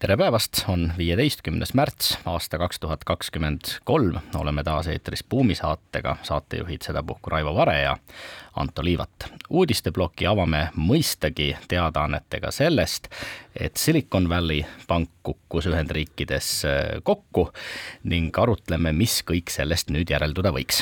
[0.00, 6.16] tere päevast, on viieteistkümnes märts aasta kaks tuhat kakskümmend kolm, oleme taas eetris Buumi saatega,
[6.22, 7.96] saatejuhid sedapuhku Raivo Vare ja
[8.56, 9.28] Anto Liivat.
[9.50, 13.10] uudisteploki avame mõistagi teadaannetega sellest,
[13.54, 16.50] et Silicon Valley pank kukkus Ühendriikides
[17.04, 17.50] kokku
[18.04, 20.80] ning arutleme, mis kõik sellest nüüd järelduda võiks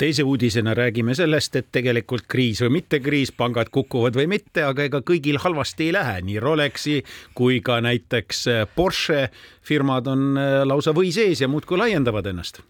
[0.00, 4.86] teise uudisena räägime sellest, et tegelikult kriis või mitte kriis, pangad kukuvad või mitte, aga
[4.88, 6.96] ega kõigil halvasti ei lähe, nii Rolexi
[7.36, 9.28] kui ka näiteks äh, Porsche
[9.66, 12.62] firmad on äh, lausa või sees ja muudkui laiendavad ennast.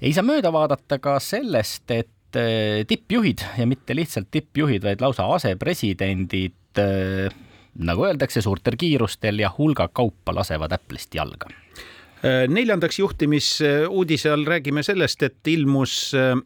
[0.00, 5.28] ei saa mööda vaadata ka sellest, et äh, tippjuhid ja mitte lihtsalt tippjuhid, vaid lausa
[5.36, 6.80] asepresidendid
[7.84, 11.52] nagu öeldakse, suurtel kiirustel ja hulga kaupa lasevad Apple'ist jalga
[12.22, 16.36] neljandaks juhtimisuudise all räägime sellest, et ilmus äh,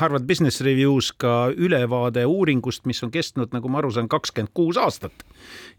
[0.00, 4.80] Harvard Business Reviews ka ülevaade uuringust, mis on kestnud, nagu ma aru saan, kakskümmend kuus
[4.80, 5.24] aastat.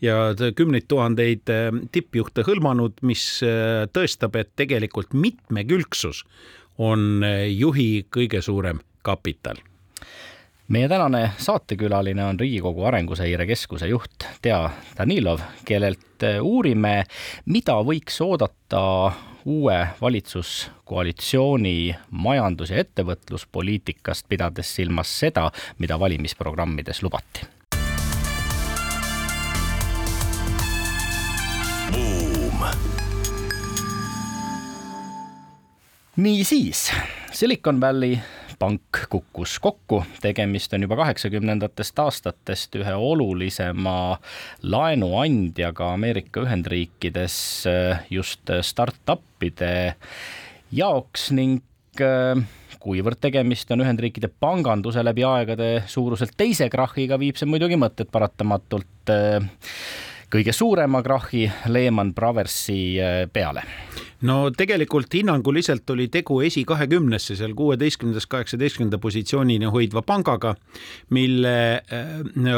[0.01, 3.25] Ja kümneid tuhandeid äh, tippjuhte hõlmanud, mis
[3.93, 6.23] tõestab, et tegelikult mitmekülgsus
[6.81, 9.59] on juhi kõige suurem kapital
[10.67, 17.03] meie tänane saatekülaline on Riigikogu Arenguseire Keskuse juht Tea Danilov, kellelt äh, uurime,
[17.45, 19.11] mida võiks oodata
[19.45, 27.47] uue valitsuskoalitsiooni majandus- ja ettevõtluspoliitikast, pidades silmas seda, mida valimisprogrammides lubati.
[36.21, 36.91] niisiis,
[37.31, 38.17] Silicon Valley
[38.61, 43.95] pank kukkus kokku, tegemist on juba kaheksakümnendatest aastatest ühe olulisema
[44.61, 47.37] laenuandjaga Ameerika Ühendriikides
[47.71, 49.73] eh, just startup'ide
[50.77, 51.57] jaoks ning
[52.05, 52.43] eh,
[52.81, 59.13] kuivõrd tegemist on Ühendriikide panganduse läbi aegade suuruselt teise krahhiga, viib see muidugi mõtted paratamatult
[59.13, 59.41] eh,
[60.31, 62.97] kõige suurema krahhi Lehman Brothersi
[63.33, 63.65] peale.
[64.21, 70.53] No tegelikult hinnanguliselt oli tegu esikahekümnesse seal kuueteistkümnendast kaheksateistkümnenda positsioonini hoidva pangaga,
[71.09, 72.11] mille äh,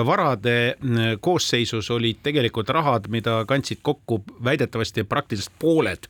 [0.05, 6.09] varade äh, koosseisus olid tegelikult rahad, mida kandsid kokku väidetavasti praktiliselt pooled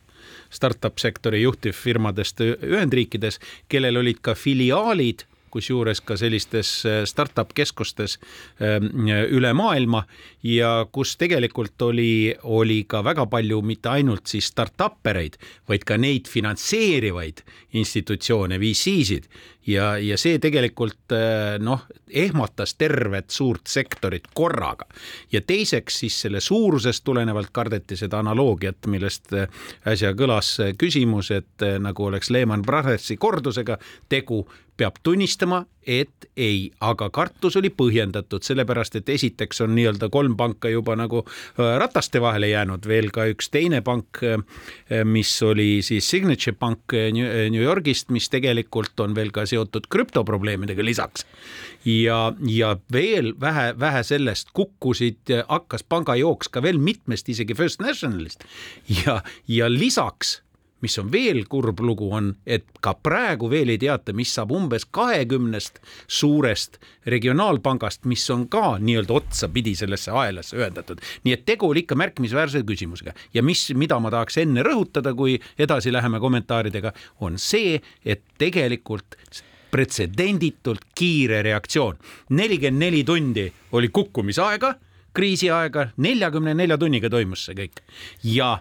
[0.54, 8.18] startup sektori juhtivfirmadest Ühendriikides, kellel olid ka filiaalid kusjuures ka sellistes äh, startup keskustes
[8.62, 10.04] ähm, üle maailma
[10.44, 15.38] ja kus tegelikult oli, oli ka väga palju mitte ainult siis startup ereid,
[15.70, 17.44] vaid ka neid finantseerivaid
[17.80, 19.30] institutsioone, VC-sid
[19.68, 24.88] ja, ja see tegelikult äh, noh, ehmatas tervet suurt sektorit korraga.
[25.32, 29.48] ja teiseks siis selle suurusest tulenevalt kardeti seda analoogiat, millest äh,
[29.88, 33.78] äsja kõlas küsimus, et nagu oleks Lehman Brothersi kordusega
[34.10, 34.44] tegu
[34.78, 40.72] peab tunnistama, et ei, aga kartus oli põhjendatud, sellepärast et esiteks on nii-öelda kolm panka
[40.72, 46.08] juba nagu äh, rataste vahele jäänud, veel ka üks teine pank, äh, mis oli siis
[46.10, 51.28] Signature Pank äh, New Yorgist, mis tegelikult on veel ka seotud krüptoprobleemidega lisaks.
[51.86, 58.48] ja, ja veel vähe, vähe sellest, kukkusid, hakkas pangajooks ka veel mitmest, isegi First Nationalist
[59.04, 60.40] ja, ja lisaks
[60.84, 64.86] mis on veel kurb lugu, on, et ka praegu veel ei teata, mis saab umbes
[64.92, 66.80] kahekümnest suurest
[67.10, 71.02] regionaalpangast, mis on ka nii-öelda otsapidi sellesse aelasse ühendatud.
[71.24, 75.40] nii et tegu oli ikka märkimisväärse küsimusega ja mis, mida ma tahaks enne rõhutada, kui
[75.58, 76.94] edasi läheme kommentaaridega,
[77.24, 79.18] on see, et tegelikult
[79.74, 81.98] pretsedenditult kiire reaktsioon.
[82.30, 84.76] nelikümmend neli tundi oli kukkumisaega
[85.14, 87.82] kriisiaega, neljakümne nelja tunniga toimus see kõik
[88.26, 88.58] ja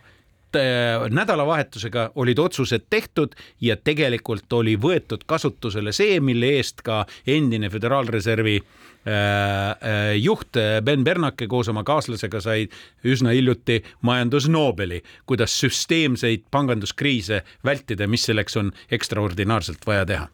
[0.57, 7.71] Äh, nädalavahetusega olid otsused tehtud ja tegelikult oli võetud kasutusele see, mille eest ka endine
[7.73, 8.67] Föderaalreservi äh,
[9.09, 12.67] äh, juht Ben Bernanke koos oma kaaslasega sai
[13.05, 20.29] üsna hiljuti majandusnobeli, kuidas süsteemseid panganduskriise vältida, mis selleks on ekstraordinaarselt vaja teha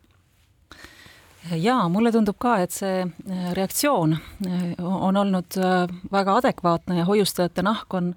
[1.57, 7.07] jaa, mulle tundub ka, et see äh, reaktsioon äh, on olnud äh, väga adekvaatne ja
[7.09, 8.11] hoiustajate nahk on,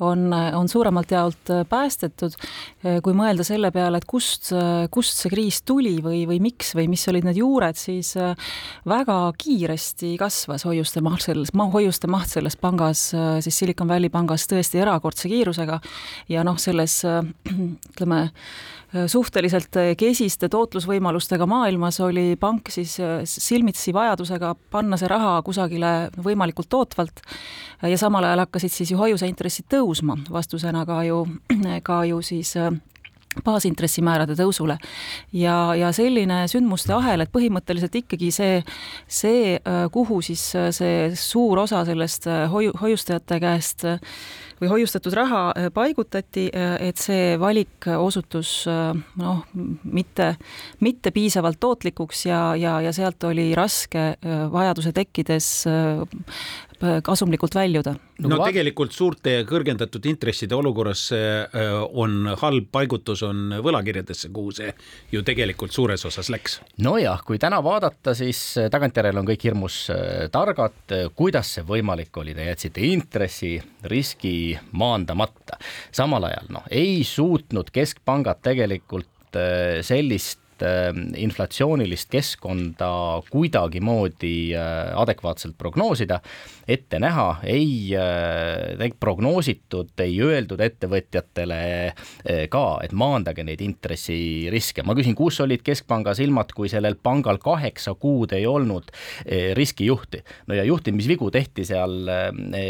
[0.00, 2.36] on, on suuremalt jaolt päästetud.
[3.04, 4.52] kui mõelda selle peale, et kust,
[4.90, 8.14] kust see kriis tuli või, või miks või mis olid need juured, siis
[8.88, 13.10] väga kiiresti kasvas hoiuste maht selles, hoiuste maht selles pangas,
[13.44, 15.80] siis Silicon Valley pangas tõesti erakordse kiirusega
[16.32, 17.02] ja noh, selles
[17.92, 18.22] ütleme,
[19.06, 27.22] suhteliselt kesiste tootlusvõimalustega maailmas oli pank siis silmitsi vajadusega panna see raha kusagile võimalikult tootvalt
[27.86, 31.22] ja samal ajal hakkasid siis ju hoiuseintressid tõusma, vastusena ka ju,
[31.88, 32.56] ka ju siis
[33.44, 34.76] baasintressimäärade tõusule.
[35.32, 38.60] ja, ja selline sündmuste ahel, et põhimõtteliselt ikkagi see,
[39.06, 39.58] see,
[39.92, 40.42] kuhu siis
[40.74, 43.86] see suur osa sellest hoiu, hoiustajate käest
[44.60, 49.44] või hoiustatud raha paigutati, et see valik osutus noh,
[49.84, 50.34] mitte,
[50.84, 54.12] mitte piisavalt tootlikuks ja, ja, ja sealt oli raske
[54.52, 55.50] vajaduse tekkides
[57.02, 57.94] kasumlikult väljuda.
[58.24, 61.58] no tegelikult suurte ja kõrgendatud intresside olukorras äh,
[61.92, 64.72] on halb paigutus on võlakirjadesse, kuhu see
[65.12, 66.60] ju tegelikult suures osas läks.
[66.80, 72.16] nojah, kui täna vaadata, siis äh, tagantjärele on kõik hirmus äh, targad, kuidas see võimalik
[72.16, 72.84] oli, te jätsite
[74.50, 75.58] intressiriski maandamata.
[75.92, 79.06] samal ajal noh, ei suutnud keskpangad tegelikult
[79.82, 86.18] sellist Äh, inflatsioonilist keskkonda kuidagimoodi äh, adekvaatselt prognoosida,
[86.68, 91.60] ette näha, ei äh, prognoositud, ei öeldud ettevõtjatele
[92.52, 94.84] ka, et maandage neid intressiriske.
[94.84, 98.90] ma küsin, kus olid keskpanga silmad, kui sellel pangal kaheksa kuud ei olnud
[99.56, 100.22] riskijuhti?
[100.48, 102.10] no ja juhtimisvigu tehti seal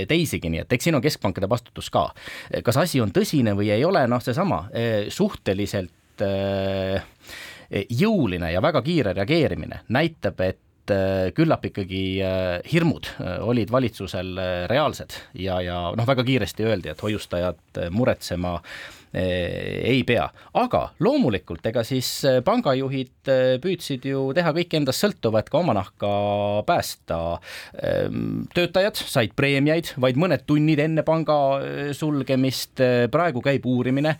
[0.08, 2.10] teisigi, nii et eks siin on keskpankade vastutus ka.
[2.64, 4.66] kas asi on tõsine või ei ole, noh, seesama
[5.08, 7.02] suhteliselt äh,
[7.70, 14.32] jõuline ja väga kiire reageerimine näitab, et äh, küllap ikkagi äh, hirmud äh, olid valitsusel
[14.70, 20.28] reaalsed ja, ja noh, väga kiiresti öeldi, et hoiustajad muretsema Eh, ei pea,
[20.60, 25.74] aga loomulikult, ega siis eh, pangajuhid eh, püüdsid ju teha kõik endast sõltuvat ka oma
[25.74, 26.10] nahka
[26.68, 27.18] päästa.
[28.54, 31.36] Töötajad said preemiaid vaid mõned tunnid enne panga
[31.96, 32.80] sulgemist,
[33.12, 34.14] praegu käib uurimine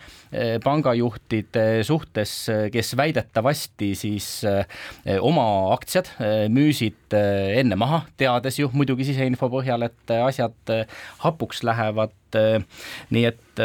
[0.65, 2.35] pangajuhtide suhtes,
[2.73, 4.29] kes väidetavasti siis
[5.21, 6.11] oma aktsiad
[6.53, 10.75] müüsid enne maha, teades ju muidugi siseinfo põhjal, et asjad
[11.25, 13.63] hapuks lähevad et nii et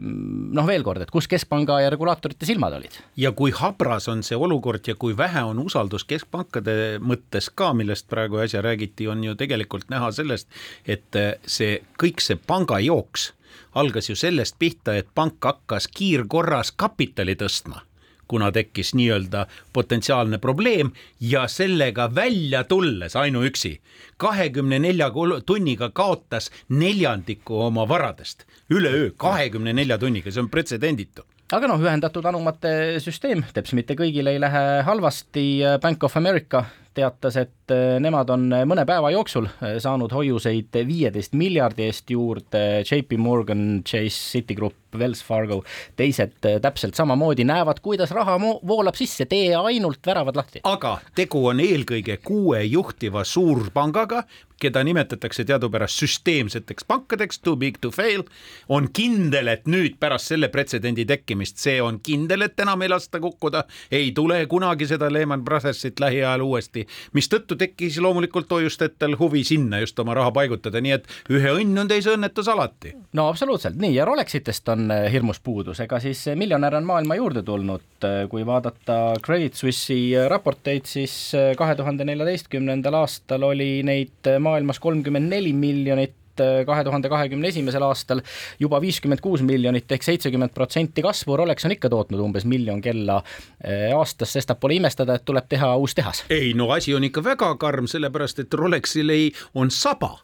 [0.00, 2.98] noh, veel kord, et kus keskpanga ja regulaatorite silmad olid?
[3.16, 8.08] ja kui habras on see olukord ja kui vähe on usaldus keskpankade mõttes ka, millest
[8.10, 10.48] praegu äsja räägiti, on ju tegelikult näha sellest,
[10.86, 13.32] et see kõik see pangajooks
[13.78, 17.87] algas ju sellest pihta, et pank hakkas kiirkorras kapitali tõstma
[18.28, 23.80] kuna tekkis nii-öelda potentsiaalne probleem ja sellega välja tulles ainuüksi
[24.16, 25.10] kahekümne nelja
[25.46, 28.44] tunniga kaotas neljandiku oma varadest.
[28.70, 31.24] Üleöö, kahekümne nelja tunniga, see on pretsedenditu.
[31.52, 32.70] Aga noh, ühendatud anumate
[33.00, 35.44] süsteem, teps mitte kõigil ei lähe halvasti,
[35.80, 41.36] Bank of America teatas, et äh, nemad on mõne päeva jooksul äh, saanud hoiuseid viieteist
[41.38, 45.62] miljardi eest juurde, JP Morgan, Chase, Citigroup, Wells Fargo,
[45.96, 50.64] teised äh, täpselt samamoodi näevad, kuidas raha voolab sisse, tee ainult väravad lahti.
[50.64, 54.24] aga tegu on eelkõige kuue juhtiva suurpangaga,
[54.58, 58.24] keda nimetatakse teadupärast süsteemseteks pankadeks, too big to fail,
[58.68, 63.20] on kindel, et nüüd pärast selle pretsedendi tekkimist, see on kindel, et enam ei lasta
[63.22, 66.77] kukkuda, ei tule kunagi seda Lehman Brothersit lähiajal uuesti,
[67.16, 71.90] mistõttu tekkis loomulikult hoiustajatel huvi sinna just oma raha paigutada, nii et ühe õnn on
[71.90, 72.94] teise õnnetus alati.
[73.12, 77.18] no absoluutselt nii ja Rolexitest on eh, hirmus puudus, ega siis eh, miljonäre on maailma
[77.18, 81.18] juurde tulnud, eh, kui vaadata Credit Suisse'i raporteid, siis
[81.58, 86.16] kahe tuhande neljateistkümnendal aastal oli neid maailmas kolmkümmend neli miljonit
[86.66, 88.22] kahe tuhande kahekümne esimesel aastal
[88.60, 93.20] juba viiskümmend kuus miljonit ehk seitsekümmend protsenti kasvu, Rolex on ikka tootnud umbes miljon kella
[93.64, 96.24] eh, aastas, sestap pole imestada, et tuleb teha uus tehas.
[96.30, 100.16] ei no asi on ikka väga karm, sellepärast et Rolexil ei, on saba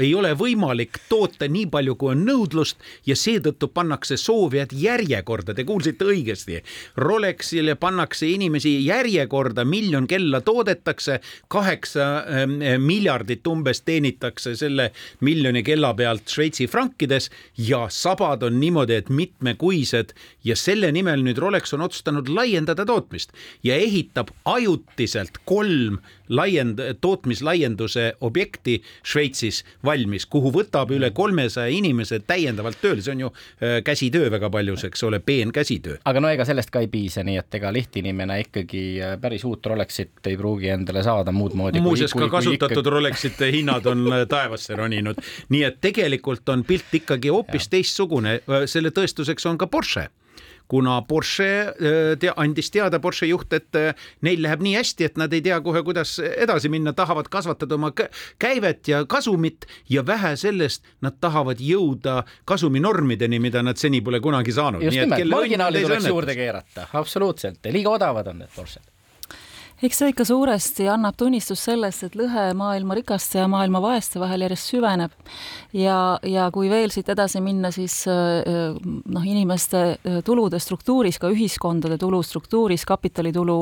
[0.00, 5.64] ei ole võimalik toota nii palju, kui on nõudlust ja seetõttu pannakse soovijad järjekorda, te
[5.68, 6.60] kuulsite õigesti.
[6.96, 11.20] Rolexile pannakse inimesi järjekorda, miljon kella toodetakse,
[11.52, 18.96] kaheksa ähm, miljardit umbes teenitakse selle miljoni kella pealt Šveitsi frankides ja sabad on niimoodi,
[19.02, 20.16] et mitmekuised.
[20.44, 23.32] Ja selle nimel nüüd Rolex on otsustanud laiendada tootmist
[23.64, 26.00] ja ehitab ajutiselt kolm
[26.32, 33.32] laiend-, tootmislaienduse objekti Šveitsis valmis, kuhu võtab üle kolmesaja inimese täiendavalt tööle, see on ju
[33.32, 35.98] äh, käsitöö väga paljus, eks ole, peenkäsitöö.
[36.04, 39.66] aga no ega sellest ka ei piisa, nii et ega lihtinimene ikkagi äh, päris uut
[39.66, 41.80] Rolexit ei pruugi endale saada muud moodi.
[41.80, 42.96] muuseas ka kasutatud ikkagi...
[42.96, 45.20] Rolexite hinnad on äh, taevasse roninud,
[45.52, 50.08] nii et tegelikult on pilt ikkagi hoopis teistsugune, selle tõestuseks on ka Porsche
[50.68, 51.48] kuna Porsche
[52.20, 53.78] te, andis teada, Porsche juht, et
[54.24, 57.92] neil läheb nii hästi, et nad ei tea kohe, kuidas edasi minna, tahavad kasvatada oma
[58.40, 64.54] käivet ja kasumit ja vähe sellest, nad tahavad jõuda kasuminormideni, mida nad seni pole kunagi
[64.56, 64.82] saanud.
[64.82, 68.91] just nimelt, marginaali tuleks juurde keerata, absoluutselt, liiga odavad on need Porsched
[69.82, 74.44] eks see ikka suuresti annab tunnistust sellest, et lõhe maailma rikaste ja maailma vaeste vahel
[74.44, 75.14] järjest süveneb.
[75.74, 81.32] ja, ja kui veel siit edasi minna, siis äh, noh, inimeste äh, tulude struktuuris, ka
[81.34, 83.56] ühiskondade tulustruktuuris kapitalitulu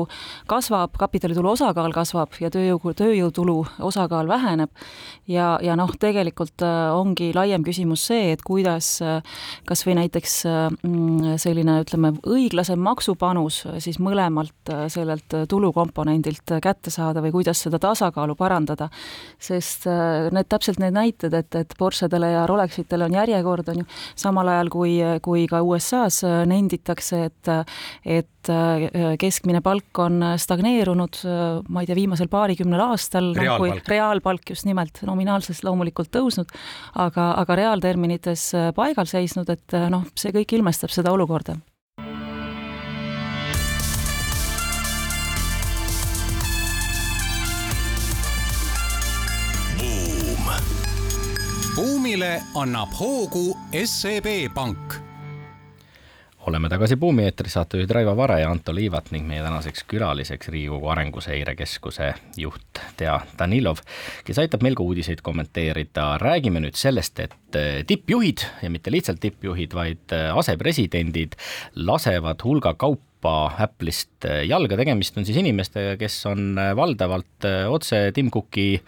[0.51, 3.57] kasvab, kapitalitulu osakaal kasvab ja tööjõu, tööjõutulu
[3.89, 4.69] osakaal väheneb.
[5.27, 8.99] ja, ja noh, tegelikult äh, ongi laiem küsimus see, et kuidas
[9.65, 17.21] kas või näiteks mm, selline, ütleme, õiglasem maksupanus siis mõlemalt sellelt tulukomponendilt komponendilt kätte saada
[17.23, 18.89] või kuidas seda tasakaalu parandada.
[19.39, 23.85] sest äh, need täpselt need näited, et, et Porschedele ja Rolexitele on järjekord, on ju,
[24.15, 27.51] samal ajal kui, kui ka USA-s äh, nenditakse, et
[28.05, 31.21] et äh, keskmine palk on stagneerunud,
[31.69, 33.31] ma ei tea, viimasel paarikümnel aastal.
[33.35, 33.87] Noh, reaalpalk no,.
[33.87, 36.51] reaalpalk just nimelt, nominaalselt loomulikult tõusnud,
[36.95, 41.59] aga, aga reaalterminites paigal seisnud, et noh, see kõik ilmestab seda olukorda
[52.11, 53.53] buumile annab hoogu
[53.85, 54.95] SEB Pank
[56.47, 60.89] oleme tagasi Buumi eetris, saatejuhid Raivo Vare ja Anto Liivat ning meie tänaseks külaliseks Riigikogu
[60.91, 63.79] Arenguseire Keskuse juht Tea Danilov,
[64.27, 66.17] kes aitab meil ka uudiseid kommenteerida.
[66.17, 71.39] räägime nüüd sellest, et eh, tippjuhid ja mitte lihtsalt tippjuhid, vaid eh, asepresidendid
[71.75, 78.33] lasevad hulga kaupa Apple'ist eh, jalga, tegemist on siis inimestega, kes on valdavalt otse Tim
[78.33, 78.81] Cooki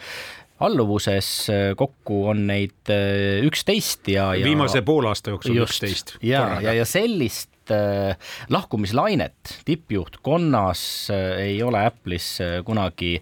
[0.63, 6.17] alluvuses, äh, kokku on neid äh, üksteist ja, ja viimase poolaasta jooksul üksteist.
[6.23, 8.15] ja, ja, ja sellist äh,
[8.53, 10.83] lahkumislainet tippjuhtkonnas
[11.39, 13.15] ei ole Apple'is kunagi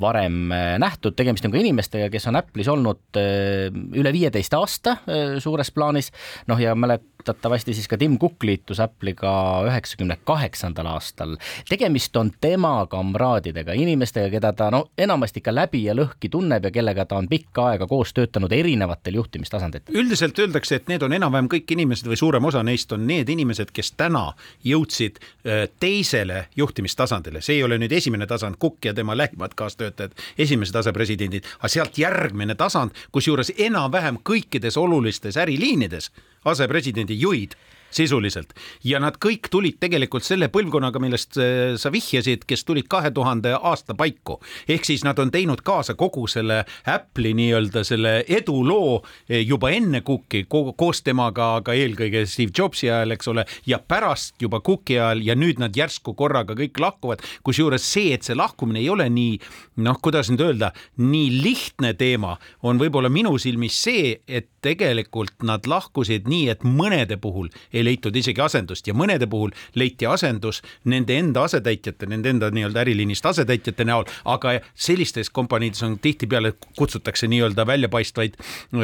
[0.00, 4.98] varem nähtud, tegemist on ka inimestega, kes on Apple'is olnud üle viieteist aasta
[5.42, 6.12] suures plaanis,
[6.50, 11.36] noh ja mälet-, mäletatavasti siis ka Tim Cook liitus Apple'iga üheksakümne kaheksandal aastal.
[11.68, 16.70] tegemist on tema kamraadidega, inimestega, keda ta no enamasti ikka läbi ja lõhki tunneb ja
[16.70, 19.94] kellega ta on pikka aega koos töötanud erinevatel juhtimistasanditel.
[19.94, 23.70] üldiselt öeldakse, et need on enam-vähem kõik inimesed või suurem osa neist on need inimesed,
[23.72, 24.32] kes täna
[24.64, 30.14] jõudsid äh, teisele juhtimistasandile, see ei ole nüüd esimene tasand, Cook ja tema lähimad kaastöötajad,
[30.38, 36.10] esimesed asepresidendid, aga sealt järgmine tasand, kusjuures enam-vähem kõikides olulistes äriliinides
[36.50, 37.54] asepresidendi juhid
[37.90, 38.52] sisuliselt
[38.84, 43.54] ja nad kõik tulid tegelikult selle põlvkonnaga, millest äh, sa vihjasid, kes tulid kahe tuhande
[43.56, 44.38] aasta paiku.
[44.68, 50.00] ehk siis nad on teinud kaasa kogu selle Apple'i nii-öelda selle eduloo äh, juba enne
[50.00, 55.24] Cooki koos temaga, aga eelkõige Steve Jobsi ajal, eks ole, ja pärast juba Cooki ajal
[55.24, 57.24] ja nüüd nad järsku korraga kõik lahkuvad.
[57.42, 59.38] kusjuures see, et see lahkumine ei ole nii
[59.84, 65.66] noh, kuidas nüüd öelda, nii lihtne teema, on võib-olla minu silmis see, et tegelikult nad
[65.70, 68.86] lahkusid nii, et mõnede puhul ei leitud isegi asendust.
[68.88, 74.58] Ja mõnede puhul leiti asendus nende enda asetäitjate, nende enda nii-öelda äriliinist asetäitjate näol, aga
[74.74, 78.36] sellistes kompaniides on tihtipeale kutsutakse nii-öelda väljapaistvaid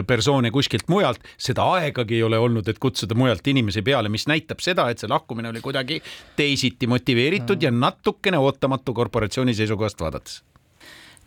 [0.07, 4.63] persoone kuskilt mujalt, seda aegagi ei ole olnud, et kutsuda mujalt inimesi peale, mis näitab
[4.65, 6.01] seda, et see lahkumine oli kuidagi
[6.37, 10.43] teisiti motiveeritud ja natukene ootamatu korporatsiooni seisukohast vaadates.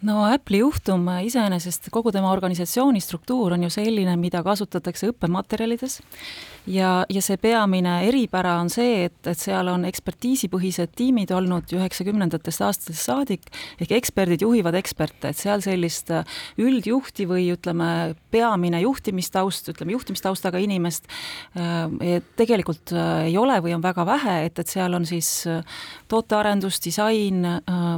[0.06, 5.98] No Apple'i juhtum iseenesest, kogu tema organisatsiooni struktuur on ju selline, mida kasutatakse õppematerjalides
[6.68, 12.64] ja, ja see peamine eripära on see, et, et seal on ekspertiisipõhised tiimid olnud üheksakümnendatest
[12.66, 13.48] aastatest saadik,
[13.82, 16.28] ehk eksperdid juhivad eksperte, et seal sellist äh,
[16.62, 21.08] üldjuhti või ütleme, peamine juhtimistaust, ütleme juhtimistaustaga inimest
[21.58, 25.30] äh, tegelikult äh, ei ole või on väga vähe, et, et seal on siis
[26.08, 27.46] tootearendus, disain,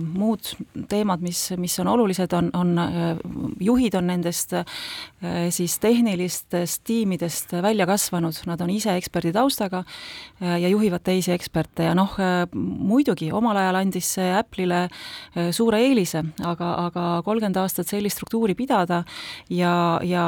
[0.04, 0.52] muud
[0.90, 2.72] teemad, mis, mis on olulised, on, on,
[3.62, 4.56] juhid on nendest
[5.54, 9.84] siis tehnilistest tiimidest välja kasvanud, nad nad on ise eksperdi taustaga
[10.42, 15.50] äh, ja juhivad teisi eksperte ja noh, äh, muidugi omal ajal andis see Apple'ile äh,
[15.56, 19.04] suure eelise, aga, aga kolmkümmend aastat sellist struktuuri pidada
[19.54, 19.74] ja,
[20.04, 20.26] ja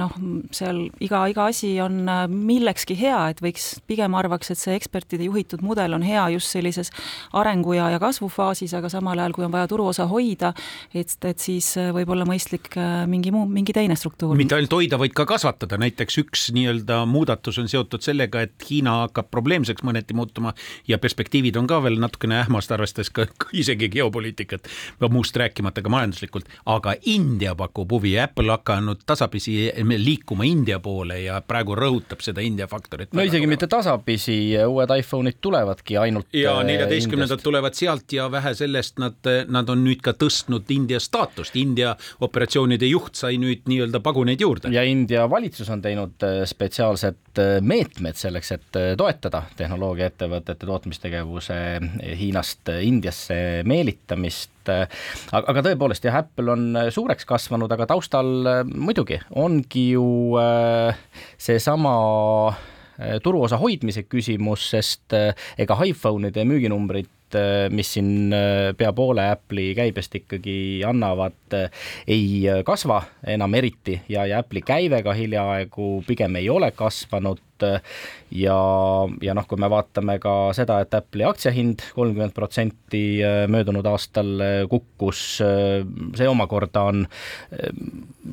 [0.00, 0.14] noh,
[0.54, 2.02] seal iga, iga asi on
[2.32, 6.90] millekski hea, et võiks, pigem arvaks, et see ekspertide juhitud mudel on hea just sellises
[7.38, 10.52] arengu ja, ja kasvufaasis, aga samal ajal, kui on vaja turuosa hoida
[10.94, 12.72] et, et siis võib olla mõistlik
[13.10, 14.36] mingi muu, mingi teine struktuur.
[14.38, 18.98] mitte ainult hoida, vaid ka kasvatada, näiteks üks nii-öelda muudatus on seotud sellega, et Hiina
[19.06, 20.54] hakkab probleemseks mõneti muutuma
[20.88, 24.68] ja perspektiivid on ka veel natukene ähmast, arvestades ka, isegi geopoliitikat,
[25.12, 31.40] muust rääkimata ka majanduslikult, aga India pakub huvi, Apple hakanud tasapisi liikuma India poole ja
[31.46, 33.12] praegu rõhutab seda India faktorit.
[33.12, 36.28] no isegi mitte tasapisi, uued iPhone'id tulevadki ainult.
[36.32, 41.00] ja äh, neljateistkümnendad tulevad sealt ja vähe sellest, nad, nad on nüüd ka tõstnud India
[41.00, 44.72] staatust, India operatsioonide juht sai nüüd nii-öelda paguneid juurde.
[44.74, 51.58] ja India valitsus on teinud äh, spetsiaalsed äh, meetmed selleks, et toetada tehnoloogiaettevõtete tootmistegevuse
[52.18, 58.30] Hiinast Indiasse meelitamist aga, aga tõepoolest jah, Apple on suureks kasvanud, aga taustal
[58.72, 60.06] muidugi ongi ju
[61.40, 61.94] seesama
[63.22, 65.16] turuosa hoidmise küsimus, sest
[65.58, 67.10] ega iPhone'ide müüginumbrid
[67.70, 68.34] mis siin
[68.76, 71.56] pea poole Apple'i käibest ikkagi annavad,
[72.06, 73.02] ei kasva
[73.34, 77.40] enam eriti ja, ja Apple'i käive ka hiljaaegu pigem ei ole kasvanud
[78.32, 78.56] ja,
[79.22, 84.32] ja noh, kui me vaatame ka seda, et Apple'i aktsiahind kolmkümmend protsenti äh, möödunud aastal
[84.40, 85.82] äh, kukkus, äh,
[86.18, 87.04] see omakorda on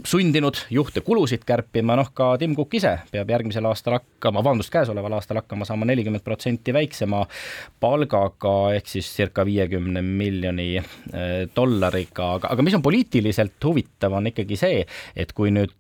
[0.07, 5.17] sundinud juhte kulusid kärpima, noh ka Tim Cook ise peab järgmisel aastal hakkama, vabandust, käesoleval
[5.17, 7.23] aastal hakkama saama nelikümmend protsenti väiksema
[7.81, 10.69] palgaga, ehk siis circa viiekümne miljoni
[11.55, 14.85] dollariga, aga, aga mis on poliitiliselt huvitav, on ikkagi see,
[15.19, 15.73] et kui nüüd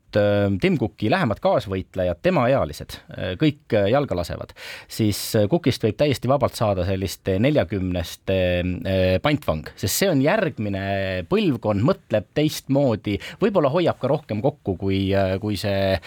[0.61, 2.97] Tim Cooki lähemad kaasvõitlejad, temaealised,
[3.41, 4.53] kõik jalga lasevad,
[4.89, 5.19] siis
[5.51, 10.83] Cookist võib täiesti vabalt saada sellist neljakümnest eh, pantvang, sest see on järgmine
[11.29, 15.01] põlvkond, mõtleb teistmoodi, võib-olla hoiab ka rohkem kokku kui,
[15.41, 15.97] kui see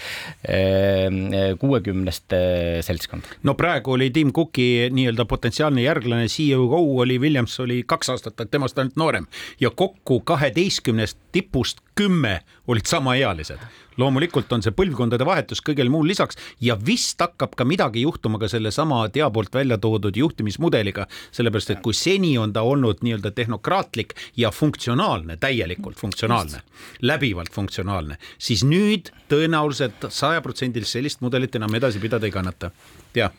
[1.62, 2.40] kuuekümneste
[2.86, 3.28] seltskond.
[3.46, 6.66] no praegu oli Tim Cooki nii-öelda potentsiaalne järglane, CEO
[7.02, 9.26] oli Williams oli kaks aastat temast ainult noorem
[9.60, 13.58] ja kokku kaheteistkümnest tipust kümme olid samaealised
[14.00, 18.48] loomulikult on see põlvkondade vahetus kõigel muul lisaks ja vist hakkab ka midagi juhtuma ka
[18.50, 24.14] sellesama Tea poolt välja toodud juhtimismudeliga, sellepärast et kui seni on ta olnud nii-öelda tehnokraatlik
[24.36, 26.62] ja funktsionaalne, täielikult funktsionaalne,
[27.02, 32.70] läbivalt funktsionaalne, siis nüüd tõenäoliselt sajaprotsendilist sellist mudelit enam edasi pidada ei kannata.
[33.14, 33.32] jah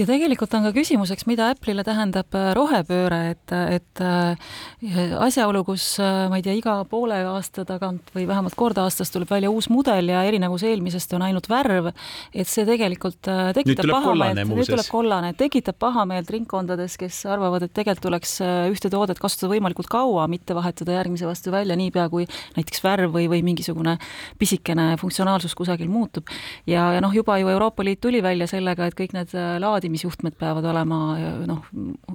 [0.00, 4.52] ja tegelikult on ka küsimuseks, mida Apple'ile tähendab äh, rohepööre, et, et äh,
[5.20, 9.30] asjaolu, kus äh, ma ei tea, iga poole aasta tagant või vähemalt kord aastas tuleb
[9.30, 11.90] välja uus mudel ja erinevus eelmisest on ainult värv,
[12.32, 18.06] et see tegelikult tekitab pahameelt, nüüd tuleb kollane, tekitab pahameelt ringkondades, kes arvavad, et tegelikult
[18.08, 18.36] tuleks
[18.70, 22.24] ühte toodet kasutada võimalikult kaua, mitte vahetada järgmise vastu välja niipea, kui
[22.56, 23.98] näiteks värv või, või mingisugune
[24.40, 26.30] pisikene funktsionaalsus kusagil muutub.
[26.66, 30.36] ja, ja noh, juba ju Euroopa Liit tuli välja sellega, et kõik need laad laadimisjuhtmed
[30.38, 30.98] peavad olema
[31.46, 31.64] noh,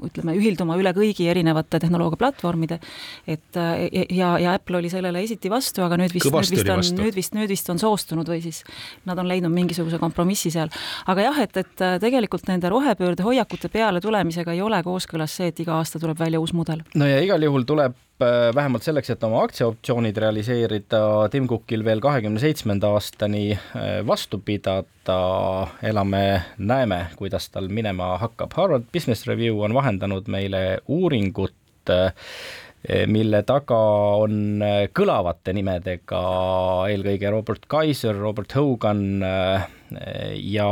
[0.06, 2.80] ütleme, ühilduma üle kõigi erinevate tehnoloogiaplatvormide,
[3.28, 3.60] et
[4.16, 7.36] ja, ja Apple oli sellele esiti vastu, aga nüüd vist, nüüd vist on, nüüd vist,
[7.36, 8.64] nüüd vist on soostunud või siis
[9.06, 10.72] nad on leidnud mingisuguse kompromissi seal.
[11.08, 15.60] aga jah, et, et tegelikult nende rohepöörde hoiakute peale tulemisega ei ole kooskõlas see, et
[15.60, 16.86] iga aasta tuleb välja uus mudel.
[16.96, 17.96] no ja igal juhul tuleb
[18.56, 21.00] vähemalt selleks, et oma aktsiaoptsioonid realiseerida,
[21.32, 25.18] Tim Cookil veel kahekümne seitsmenda aastani äh, vastu pidada,
[25.84, 28.56] elame-näeme, kuidas tal minema hakkab.
[28.56, 32.14] Harvard Business Review on vahendanud meile uuringut, äh,
[33.10, 33.78] mille taga
[34.22, 34.62] on
[34.94, 36.20] kõlavate nimedega
[36.94, 39.24] eelkõige Robert Kaiser, Robert Hogan
[40.38, 40.68] ja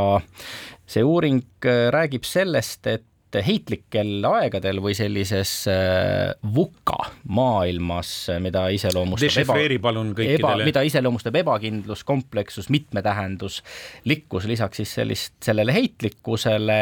[0.86, 1.42] see uuring
[1.90, 8.12] räägib sellest, et et heitlikel aegadel või sellises äh, VUCA maailmas,
[8.44, 10.68] mida iseloomustab eba, palun kõikidele.
[10.68, 13.62] mida iseloomustab ebakindlus, komplekssus, mitmetähendus,
[14.08, 16.80] likkus, lisaks siis sellist, sellele heitlikkusele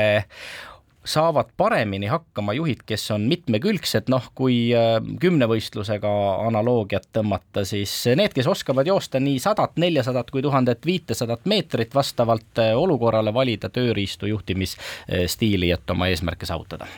[1.04, 6.12] saavad paremini hakkama juhid, kes on mitmekülgsed, noh, kui äh, kümnevõistlusega
[6.48, 12.62] analoogiat tõmmata, siis need, kes oskavad joosta nii sadat, neljasadat kui tuhandet viitesadat meetrit, vastavalt
[12.62, 16.88] äh, olukorrale valida tööriistu juhtimisstiili, et oma eesmärke saavutada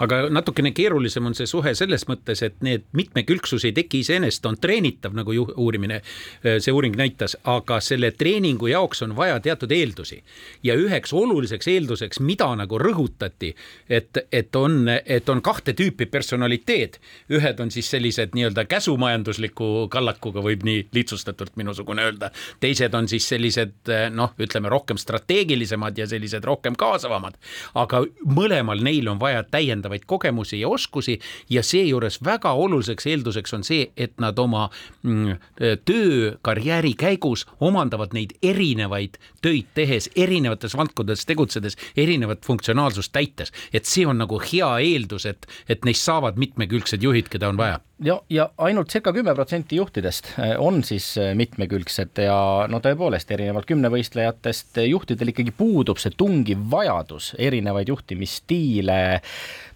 [0.00, 4.58] aga natukene keerulisem on see suhe selles mõttes, et need mitmekülgsus ei teki iseenesest, on
[4.60, 6.00] treenitav, nagu uurimine,
[6.42, 10.22] see uuring näitas, aga selle treeningu jaoks on vaja teatud eeldusi.
[10.62, 13.54] ja üheks oluliseks eelduseks, mida nagu rõhutati,
[13.88, 17.00] et, et on, et on kahte tüüpi personaliteet.
[17.30, 22.30] ühed on siis sellised nii-öelda käsumajandusliku kallakuga, võib nii lihtsustatult minusugune öelda.
[22.60, 27.38] teised on siis sellised noh, ütleme rohkem strateegilisemad ja sellised rohkem kaasavamad.
[27.74, 31.18] aga mõlemal neil on vaja täielikult täiendavaid kogemusi ja oskusi
[31.50, 34.68] ja seejuures väga oluliseks eelduseks on see, et nad oma
[35.02, 35.36] mm,
[35.84, 43.52] töö, karjääri käigus omandavad neid erinevaid töid tehes, erinevates valdkondades tegutsedes, erinevat funktsionaalsust täites.
[43.72, 47.80] et see on nagu hea eeldus, et, et neist saavad mitmekülgsed juhid, keda on vaja
[48.04, 52.36] ja, ja ainult circa kümme protsenti juhtidest eh, on siis eh, mitmekülgsed ja
[52.70, 59.00] no tõepoolest, erinevalt kümnevõistlejatest juhtidel ikkagi puudub see tungiv vajadus erinevaid juhtimisstiile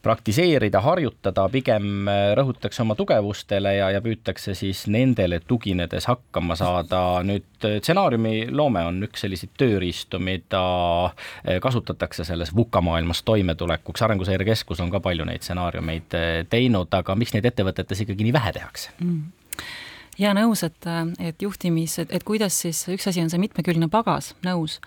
[0.05, 7.23] praktiseerida, harjutada, pigem äh, rõhutakse oma tugevustele ja, ja püütakse siis nendele tuginedes hakkama saada.
[7.25, 10.65] nüüd äh, stsenaariumiloome on üks selliseid tööriistu, mida
[11.07, 16.19] äh, kasutatakse selles VUCA maailmas toimetulekuks, Arenguseire Keskus on ka palju neid stsenaariumeid
[16.51, 19.25] teinud, aga miks neid ettevõtetes ikkagi nii vähe tehakse mm.?
[20.19, 20.87] Ja nõus, et,
[21.23, 24.79] et juhtimis, et, et kuidas siis, üks asi on see mitmekülgne pagas, nõus,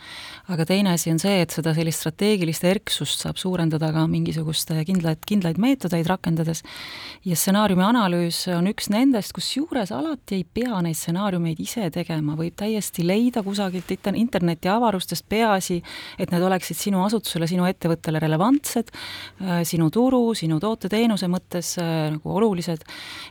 [0.52, 5.24] aga teine asi on see, et seda sellist strateegilist erksust saab suurendada ka mingisuguste kindlaid,
[5.28, 6.64] kindlaid meetodeid rakendades.
[7.26, 12.56] ja stsenaariumi analüüs on üks nendest, kusjuures alati ei pea neid stsenaariumeid ise tegema, võib
[12.58, 15.82] täiesti leida kusagilt interneti avarustest, peaasi,
[16.20, 18.92] et need oleksid sinu asutusele, sinu ettevõttele relevantsed,
[19.68, 22.86] sinu turu, sinu toote-teenuse mõttes nagu olulised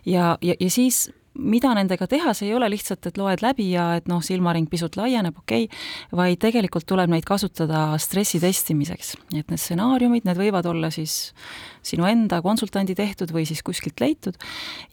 [0.06, 1.06] ja, ja, ja siis
[1.38, 4.96] mida nendega teha, see ei ole lihtsalt, et loed läbi ja et noh, silmaring pisut
[4.98, 9.16] laieneb, okei okay,, vaid tegelikult tuleb neid kasutada stressi testimiseks.
[9.36, 11.34] et need stsenaariumid, need võivad olla siis
[11.86, 14.36] sinu enda konsultandi tehtud või siis kuskilt leitud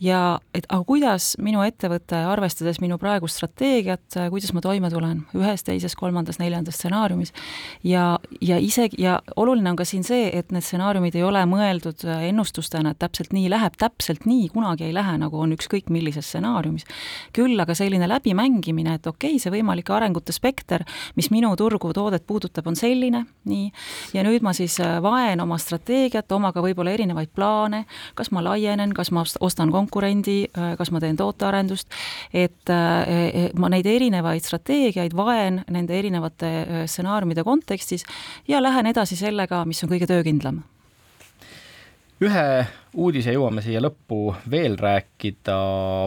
[0.03, 5.65] ja et aga kuidas minu ettevõte, arvestades minu praegust strateegiat, kuidas ma toime tulen ühes,
[5.65, 7.34] teises, kolmandas, neljandas stsenaariumis
[7.88, 12.06] ja, ja isegi, ja oluline on ka siin see, et need stsenaariumid ei ole mõeldud
[12.13, 16.88] ennustustena, et täpselt nii läheb, täpselt nii kunagi ei lähe, nagu on ükskõik millises stsenaariumis.
[17.34, 20.84] küll aga selline läbimängimine, et okei okay,, see võimalike arengute spekter,
[21.15, 23.69] mis minu turgu, toodet puudutab, on selline, nii,
[24.15, 27.84] ja nüüd ma siis vaen oma strateegiat, oma ka võib-olla erinevaid plaane,
[28.17, 31.89] kas ma laienen, kas ma ostan konkurendi, kas ma teen tootearendust,
[32.34, 36.54] et eh, ma neid erinevaid strateegiaid vaen nende erinevate
[36.89, 38.06] stsenaariumide kontekstis
[38.48, 40.63] ja lähen edasi sellega, mis on kõige töökindlam.
[42.24, 42.48] Ühe
[42.93, 45.56] uudise jõuame siia lõppu veel rääkida.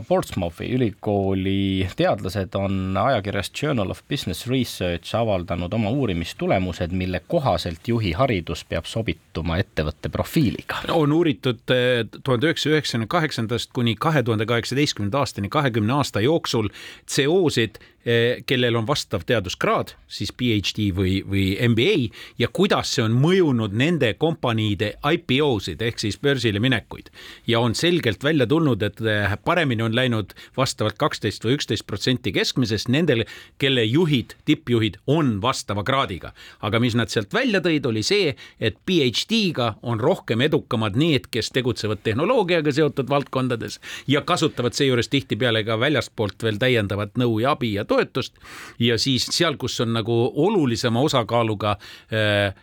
[0.08, 8.12] Portsmouthi ülikooli teadlased on ajakirjas Journal of Business Research avaldanud oma uurimistulemused, mille kohaselt juhi
[8.16, 10.82] haridus peab sobituma ettevõtte profiiliga.
[10.92, 16.68] on uuritud eh, tuhande üheksasaja üheksakümne kaheksandast kuni kahe tuhande kaheksateistkümnenda aastani, kahekümne aasta jooksul
[17.08, 23.16] CO-sid eh, kellel on vastav teaduskraad, siis PhD või, või MBA ja kuidas see on
[23.18, 27.10] mõjunud nende kompaniide IPO-sid ehk siis börsile minek minekuid
[27.46, 32.32] ja on selgelt välja tulnud, et eh, paremini on läinud vastavalt kaksteist või üksteist protsenti
[32.32, 33.24] keskmisest nendel,
[33.58, 36.32] kelle juhid, tippjuhid on vastava kraadiga.
[36.60, 41.50] aga mis nad sealt välja tõid, oli see, et PhD-ga on rohkem edukamad need, kes
[41.50, 47.74] tegutsevad tehnoloogiaga seotud valdkondades ja kasutavad seejuures tihtipeale ka väljastpoolt veel täiendavat nõu ja abi
[47.74, 48.34] ja toetust.
[48.78, 51.76] ja siis seal, kus on nagu olulisema osakaaluga
[52.12, 52.54] Äh,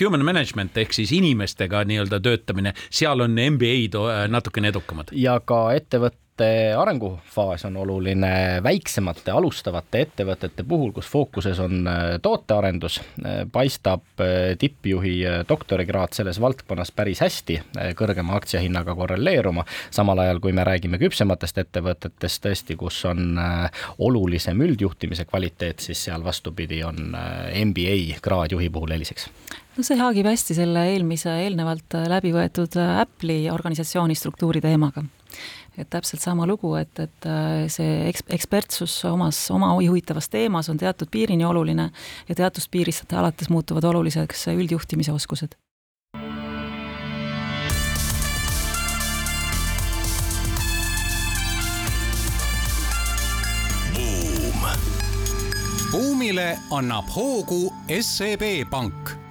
[0.00, 5.12] human management ehk siis inimestega nii-öelda töötamine, seal on MBA-d äh, natukene edukamad.
[5.14, 12.18] ja ka ettevõtte ettevõtete arengufaas on oluline väiksemate alustavate ettevõtete puhul, kus fookuses on äh,
[12.22, 13.00] tootearendus,
[13.52, 14.02] paistab
[14.58, 17.60] tippjuhi doktorikraad selles valdkonnas päris hästi
[17.94, 23.38] kõrgema aktsiahinnaga korreleeruma, samal ajal kui me räägime küpsematest ettevõtetest tõesti, kus on
[23.98, 29.28] olulisem üldjuhtimise kvaliteet, siis seal vastupidi on MBA kraad juhi puhul eeliseks
[29.76, 35.04] no see haagib hästi selle eelmise, eelnevalt läbi võetud Apple'i organisatsiooni struktuuri teemaga.
[35.78, 40.78] Et täpselt sama lugu, et, et äh, see eks-, ekspertsus omas, oma juhitavas teemas on
[40.78, 41.90] teatud piirini oluline
[42.28, 45.58] ja teatust piirist alates muutuvad oluliseks üldjuhtimise oskused.
[55.94, 57.68] buumile annab hoogu
[58.02, 59.23] SEB Pank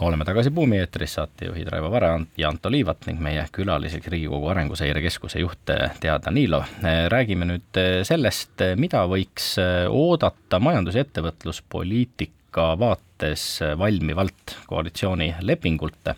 [0.00, 5.02] oleme tagasi Buumi eetris, saatejuhid Raivo Vare ja Anto Liivat ning meie külaliseks Riigikogu Arenguseire
[5.02, 6.62] Keskuse juht Teada Niilo.
[7.08, 9.56] räägime nüüd sellest, mida võiks
[9.88, 16.14] oodata majandus- ja ettevõtluspoliitika vaates valmivalt koalitsioonilepingult.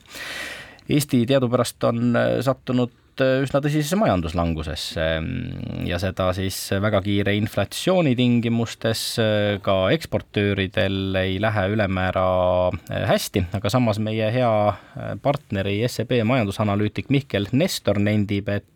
[0.89, 2.91] Eesti teadupärast on sattunud
[3.21, 11.19] Äh, üsna tõsisesse majanduslangusesse mm, ja seda siis väga kiire inflatsiooni tingimustes äh, ka eksportööridel
[11.21, 12.27] ei lähe ülemäära
[12.73, 14.53] äh, hästi, aga samas meie hea
[15.23, 18.69] partneri SEB majandusanalüütik Mihkel Nestor nendib, et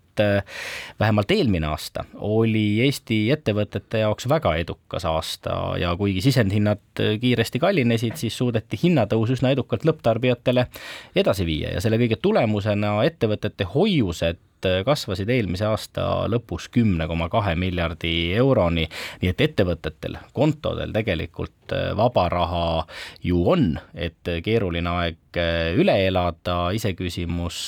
[1.01, 8.17] vähemalt eelmine aasta oli Eesti ettevõtete jaoks väga edukas aasta ja kuigi sisendhinnad kiiresti kallinesid,
[8.21, 10.67] siis suudeti hinnatõus üsna edukalt lõpptarbijatele
[11.17, 14.43] edasi viia ja selle kõige tulemusena ettevõtete hoiused
[14.85, 18.87] kasvasid eelmise aasta lõpus kümne koma kahe miljardi euroni,
[19.23, 22.67] nii et ettevõtetel kontodel tegelikult vaba raha
[23.25, 25.41] ju on, et keeruline aeg
[25.81, 27.59] üle elada, iseküsimus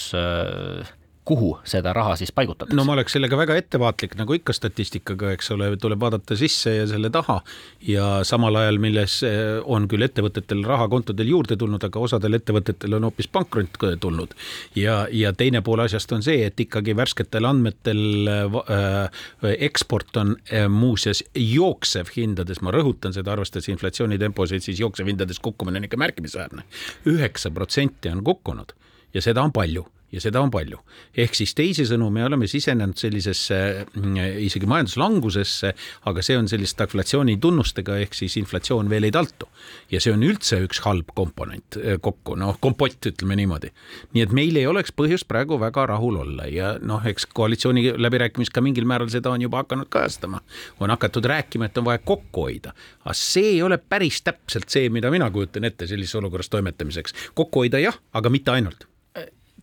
[1.27, 2.77] kuhu seda raha siis paigutatakse?
[2.77, 6.87] no ma oleks sellega väga ettevaatlik, nagu ikka statistikaga, eks ole, tuleb vaadata sisse ja
[6.91, 7.41] selle taha
[7.87, 12.99] ja samal ajal, milles eh, on küll ettevõtetel raha kontodel juurde tulnud, aga osadel ettevõtetel
[12.99, 14.37] on hoopis pankrot tulnud.
[14.79, 19.21] ja, ja teine pool asjast on see, et ikkagi värsketel andmetel äh,
[19.69, 25.83] eksport on äh, muuseas jooksev hindades, ma rõhutan seda, arvestades inflatsioonitemposid, siis jooksev hindades kukkumine
[25.83, 26.63] on ikka märkimisväärne.
[27.07, 28.73] üheksa protsenti on kukkunud
[29.15, 30.79] ja seda on palju ja seda on palju.
[31.17, 34.17] ehk siis teisisõnu, me oleme sisenenud sellisesse mm,
[34.47, 35.73] isegi majanduslangusesse,
[36.11, 39.49] aga see on selliste inflatsiooni tunnustega, ehk siis inflatsioon veel ei taltu.
[39.91, 43.73] ja see on üldse üks halb komponent eh, kokku, noh, kompott, ütleme niimoodi.
[44.15, 48.51] nii et meil ei oleks põhjust praegu väga rahul olla ja noh, eks koalitsiooni läbirääkimis
[48.51, 50.41] ka mingil määral seda on juba hakanud kajastama.
[50.81, 54.89] on hakatud rääkima, et on vaja kokku hoida, aga see ei ole päris täpselt see,
[54.91, 57.15] mida mina kujutan ette sellises olukorras toimetamiseks.
[57.35, 58.87] kokku hoida jah, aga mitte ainult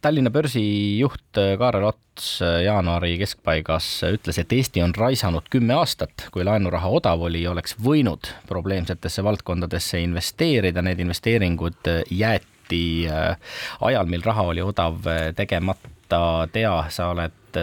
[0.04, 0.62] Tallinna börsi
[1.00, 6.44] juht äh, Kaarel Ots äh, jaanuari keskpaigas ütles, et Eesti on raisanud kümme aastat, kui
[6.44, 14.44] laenuraha odav oli, oleks võinud probleemsetesse valdkondadesse investeerida, need investeeringud äh, jäeti ajal, mil raha
[14.52, 15.06] oli odav,
[15.38, 16.20] tegemata.
[16.52, 17.60] tea, sa oled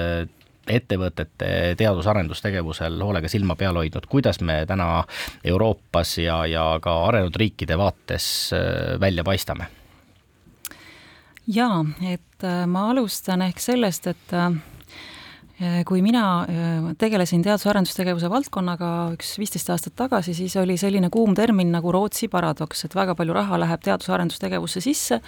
[0.70, 5.02] ettevõtete teadus-arendustegevusel hoolega silma peal hoidnud, kuidas me täna
[5.44, 8.30] Euroopas ja, ja ka arenenud riikide vaates
[9.00, 9.68] välja paistame
[11.50, 14.50] jaa, et äh, ma alustan ehk sellest, et äh,
[15.84, 21.68] kui mina äh, tegelesin teadus-arendustegevuse valdkonnaga üks viisteist aastat tagasi, siis oli selline kuum termin
[21.74, 25.18] nagu Rootsi paradoks, et väga palju raha läheb teadus-arendustegevusse sisse,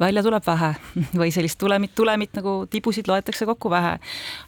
[0.00, 0.70] välja tuleb vähe
[1.20, 3.98] või sellist tulemit, tulemit nagu tibusid loetakse kokku vähe.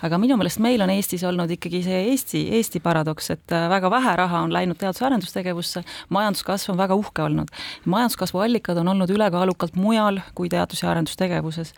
[0.09, 3.93] aga minu meelest meil on Eestis olnud ikkagi see Eesti, Eesti paradoks, et äh, väga
[3.93, 7.53] vähe raha on läinud teadus-arendustegevusse, majanduskasv on väga uhke olnud.
[7.85, 11.75] majanduskasvu allikad on olnud ülekaalukalt mujal kui teadus- ja arendustegevuses.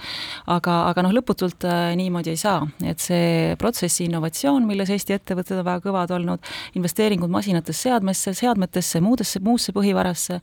[0.46, 1.66] aga, aga noh, lõputult
[1.98, 7.30] niimoodi ei saa, et see protsessi innovatsioon, milles Eesti ettevõtted on väga kõvad olnud, investeeringud
[7.32, 10.40] masinatesse, seadmesse, seadmetesse, muudesse, muusse põhivarasse,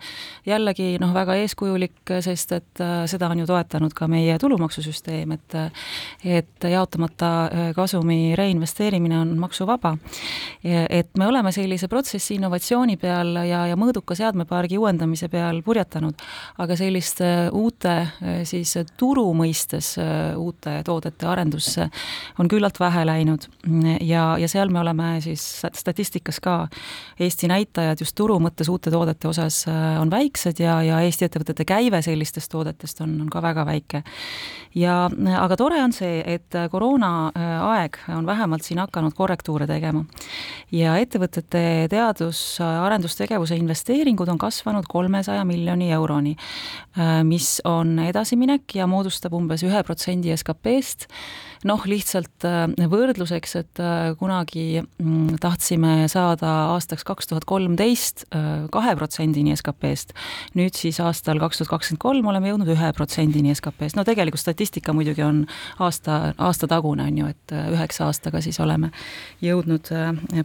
[0.48, 5.58] jällegi noh, väga eeskujulik, sest et äh, seda on ju toetanud ka meie tulumaksusüsteem, et
[6.24, 9.98] et jaotamata äh, kasumi reinvesteerimine on maksuvaba.
[10.64, 16.22] et me oleme sellise protsessi innovatsiooni peal ja, ja mõõduka seadmepargi uuendamise peal purjetanud,
[16.58, 17.96] aga selliste äh, uute
[18.48, 19.94] siis turu mõistes
[20.38, 21.90] uute toodete arendusse
[22.40, 23.48] on küllalt vähe vähe läinud.
[24.02, 26.68] Ja, ja seal me oleme siis statistikas ka,
[27.20, 31.66] Eesti näitajad just turu mõttes uute toodete osas äh, on väiksed ja, ja Eesti ettevõtete
[31.66, 34.04] käive sellistest toodetest on, on ka väga väike.
[34.76, 40.04] ja aga tore on see, et koroonaaeg on vähemalt siin hakanud korrektuure tegema.
[40.72, 46.36] Ja ettevõtete teadus-arendustegevuse investeeringud on kasvanud kolmesaja miljoni euroni,
[46.98, 51.10] äh, mis on edasiminek ja moodustab umbes ühe protsendi SKP-st
[51.68, 58.66] noh, lihtsalt äh, võrdluseks, et äh, kunagi mm, tahtsime saada aastaks kaks tuhat kolmteist äh,
[58.74, 60.16] kahe protsendini SKP-st,
[60.60, 64.96] nüüd siis aastal kaks tuhat kakskümmend kolm oleme jõudnud ühe protsendini SKP-st, no tegelikult statistika
[64.96, 65.44] muidugi on
[65.84, 68.94] aasta, aastatagune, on ju, et üheksa aastaga siis oleme
[69.44, 69.92] jõudnud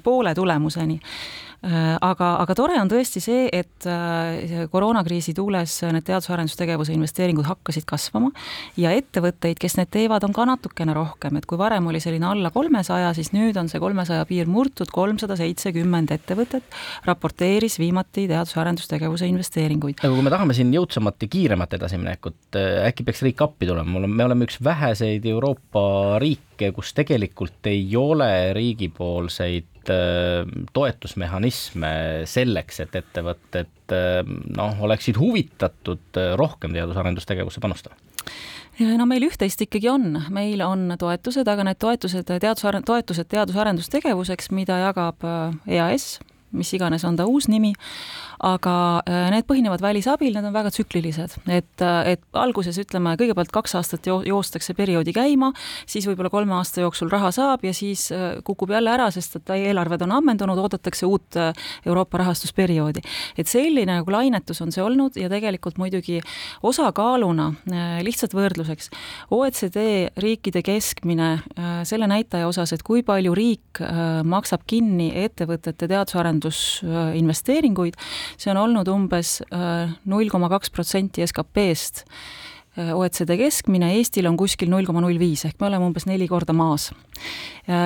[0.04, 0.98] poole tulemuseni.
[0.98, 7.86] Äh, aga, aga tore on tõesti see, et äh, koroonakriisi tuules need teadus-arendustegevuse investeeringud hakkasid
[7.88, 8.30] kasvama
[8.78, 12.52] ja ettevõtteid, kes need teevad, on ka natukene rohkem, et kui varem oli selline alla
[12.54, 19.98] kolmesaja, siis nüüd on see kolmesaja piir murtud, kolmsada seitsekümmend ettevõtet raporteeris viimati teadus-arendustegevuse investeeringuid.
[20.04, 23.90] aga kui me tahame siin jõudsamat ja kiiremat edasiminekut, äh, äkki peaks riik appi tulema,
[23.96, 29.77] mul on, me oleme üks väheseid Euroopa riike, kus tegelikult ei ole riigipoolseid Äh,
[30.76, 31.92] toetusmehhanisme
[32.28, 34.20] selleks, et ettevõtted äh,
[34.56, 37.98] noh, oleksid huvitatud äh, rohkem teadus-arendustegevusse panustama?
[38.78, 44.76] no meil üht-teist ikkagi on, meil on toetused, aga need toetused, teadus, toetused teadus-arendustegevuseks, mida
[44.84, 45.24] jagab
[45.66, 46.20] EAS,
[46.54, 47.72] mis iganes on ta uus nimi,
[48.44, 53.50] aga äh, need põhinevad välisabil, need on väga tsüklilised, et, äh, et alguses ütleme, kõigepealt
[53.54, 55.52] kaks aastat jo joostakse perioodi käima,
[55.88, 59.48] siis võib-olla kolme aasta jooksul raha saab ja siis äh, kukub jälle ära, sest et
[59.56, 61.34] eelarved on ammendunud, oodatakse uut
[61.86, 63.00] Euroopa rahastusperioodi.
[63.38, 66.20] et selline nagu lainetus on see olnud ja tegelikult muidugi
[66.62, 67.52] osakaaluna,
[68.04, 68.90] lihtsalt võrdluseks,
[69.34, 71.38] OECD riikide keskmine
[71.88, 73.80] selle näitaja osas, et kui palju riik
[74.28, 77.94] maksab kinni ettevõtete teadus-arendusinvesteeringuid,
[78.36, 82.04] see on olnud umbes äh, null koma kaks protsenti SKP-st.
[82.78, 86.28] Äh, OECD keskmine, Eestil on kuskil null koma null viis ehk me oleme umbes neli
[86.30, 86.90] korda maas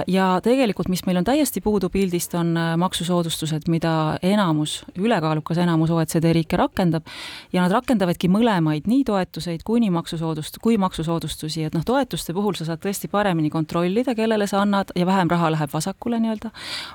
[0.06, 5.90] ja tegelikult, mis meil on täiesti puudu pildist, on äh, maksusoodustused, mida enamus, ülekaalukas enamus
[5.90, 7.08] OECD riike rakendab.
[7.52, 12.68] Ja nad rakendavadki mõlemaid, nii toetuseid kuni maksusoodust-, kui maksusoodustusi, et noh, toetuste puhul sa
[12.68, 16.52] saad tõesti paremini kontrollida, kellele sa annad ja vähem raha läheb vasakule nii-öelda,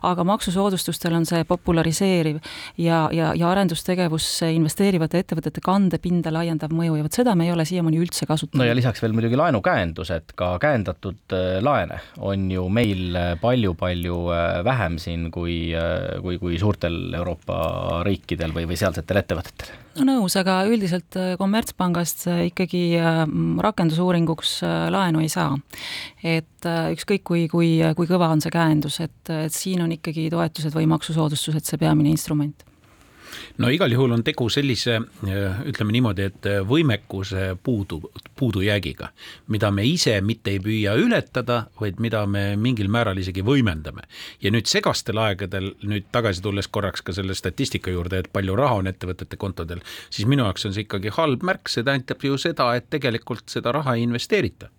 [0.07, 2.39] aga maksusoodustustel on see populariseeriv
[2.77, 6.95] ja, ja, ja arendustegevusse investeerivate ettevõtete kandepinda laiendav mõju.
[6.97, 8.63] Ja vot seda me ei ole siiamaani üldse kasutanud.
[8.63, 14.59] no ja lisaks veel muidugi laenukäendused, ka käendatud äh, laene on ju meil palju-palju äh,
[14.65, 19.73] vähem siin kui, äh, kui, kui suurtel Euroopa riikidel või, või sealsetel ettevõtetel.
[19.99, 22.83] no nõus, aga üldiselt äh, kommertspangast ikkagi
[23.63, 24.59] rakendusuuringuks
[24.93, 25.57] laenu ei saa.
[26.23, 30.73] et ükskõik, kui, kui, kui kõva on see käendus, et, et siin on ikkagi toetused
[30.75, 32.67] või maksusoodustused see peamine instrument
[33.57, 34.99] no igal juhul on tegu sellise,
[35.67, 37.99] ütleme niimoodi, et võimekuse puudu,
[38.39, 39.09] puudujäägiga,
[39.53, 44.07] mida me ise mitte ei püüa ületada, vaid mida me mingil määral isegi võimendame.
[44.41, 48.81] ja nüüd segastel aegadel, nüüd tagasi tulles korraks ka selle statistika juurde, et palju raha
[48.81, 52.73] on ettevõtete kontodel, siis minu jaoks on see ikkagi halb märk, see tähendab ju seda,
[52.75, 54.71] et tegelikult seda raha ei investeerita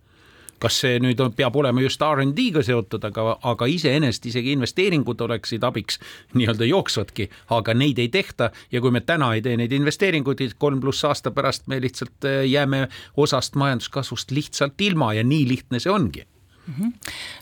[0.63, 5.65] kas see nüüd on, peab olema just RD-ga seotud, aga, aga iseenesest isegi investeeringud oleksid
[5.67, 6.01] abiks
[6.35, 8.51] nii-öelda jooksvadki, aga neid ei tehta.
[8.73, 12.43] Ja kui me täna ei tee neid investeeringuid, kolm pluss aasta pärast me lihtsalt äh,
[12.49, 16.27] jääme osast majanduskasvust lihtsalt ilma ja nii lihtne see ongi
[16.69, 16.75] mm.
[16.75, 16.93] -hmm.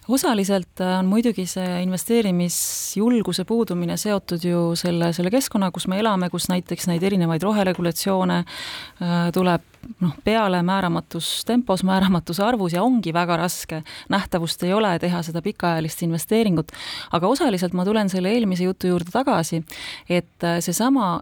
[0.09, 6.31] osaliselt äh, on muidugi see investeerimisjulguse puudumine seotud ju selle, selle keskkonna, kus me elame,
[6.31, 9.62] kus näiteks neid erinevaid roheregulatsioone äh, tuleb
[10.01, 15.43] noh, peale määramatus tempos, määramatus arvus ja ongi väga raske, nähtavust ei ole, teha seda
[15.43, 16.73] pikaajalist investeeringut.
[17.12, 19.65] aga osaliselt ma tulen selle eelmise jutu juurde tagasi,
[20.09, 21.21] et äh, seesama,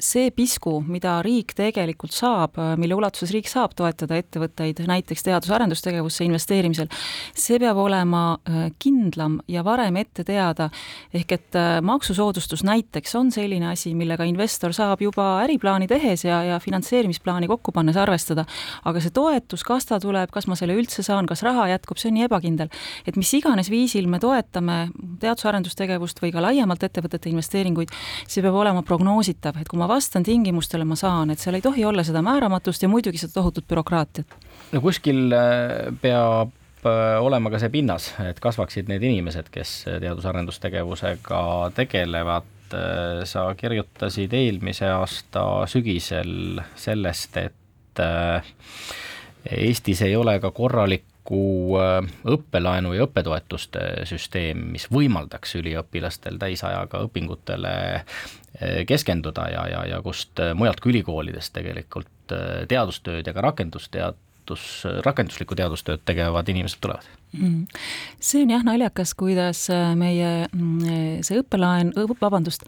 [0.00, 6.24] see pisku, mida riik tegelikult saab, äh, mille ulatuses riik saab toetada ettevõtteid näiteks teadus-arendustegevusse
[6.26, 6.90] investeerimisel,
[7.36, 8.22] see peab olema
[8.80, 10.68] kindlam ja varem ette teada,
[11.14, 16.58] ehk et maksusoodustus näiteks on selline asi, millega investor saab juba äriplaani tehes ja, ja
[16.62, 18.46] finantseerimisplaani kokku pannes arvestada,
[18.88, 22.10] aga see toetus, kas ta tuleb, kas ma selle üldse saan, kas raha jätkub, see
[22.10, 22.70] on nii ebakindel.
[23.06, 24.78] et mis iganes viisil me toetame
[25.22, 27.92] teadus-arendustegevust või ka laiemalt ettevõtete investeeringuid,
[28.26, 31.84] see peab olema prognoositav, et kui ma vastan tingimustele, ma saan, et seal ei tohi
[31.84, 34.38] olla seda määramatust ja muidugi seda tohutut bürokraatiat.
[34.72, 36.54] no kuskil äh, peab
[36.86, 41.42] äh, olema ka see pinnas, et kasvaksid need inimesed, kes teadus-arendustegevusega
[41.74, 47.54] tegelevad Äh, sa kirjutasid eelmise aasta sügisel sellest, et
[49.50, 51.09] Eestis ei ole ka korralikku
[51.80, 51.98] äh,
[52.34, 57.74] õppelaenu ja õppetoetuste süsteem, mis võimaldaks üliõpilastel täisajaga õpingutele
[58.86, 62.34] keskenduda ja, ja, ja kust mujalt kui ülikoolidest tegelikult
[62.68, 64.18] teadustööd ja ka rakendustead
[64.50, 67.06] teadus, rakenduslikku teadustööd tegevad inimesed tulevad?
[67.30, 72.64] See on jah naljakas, kuidas äh, meie mm, see õppelaen, vabandust,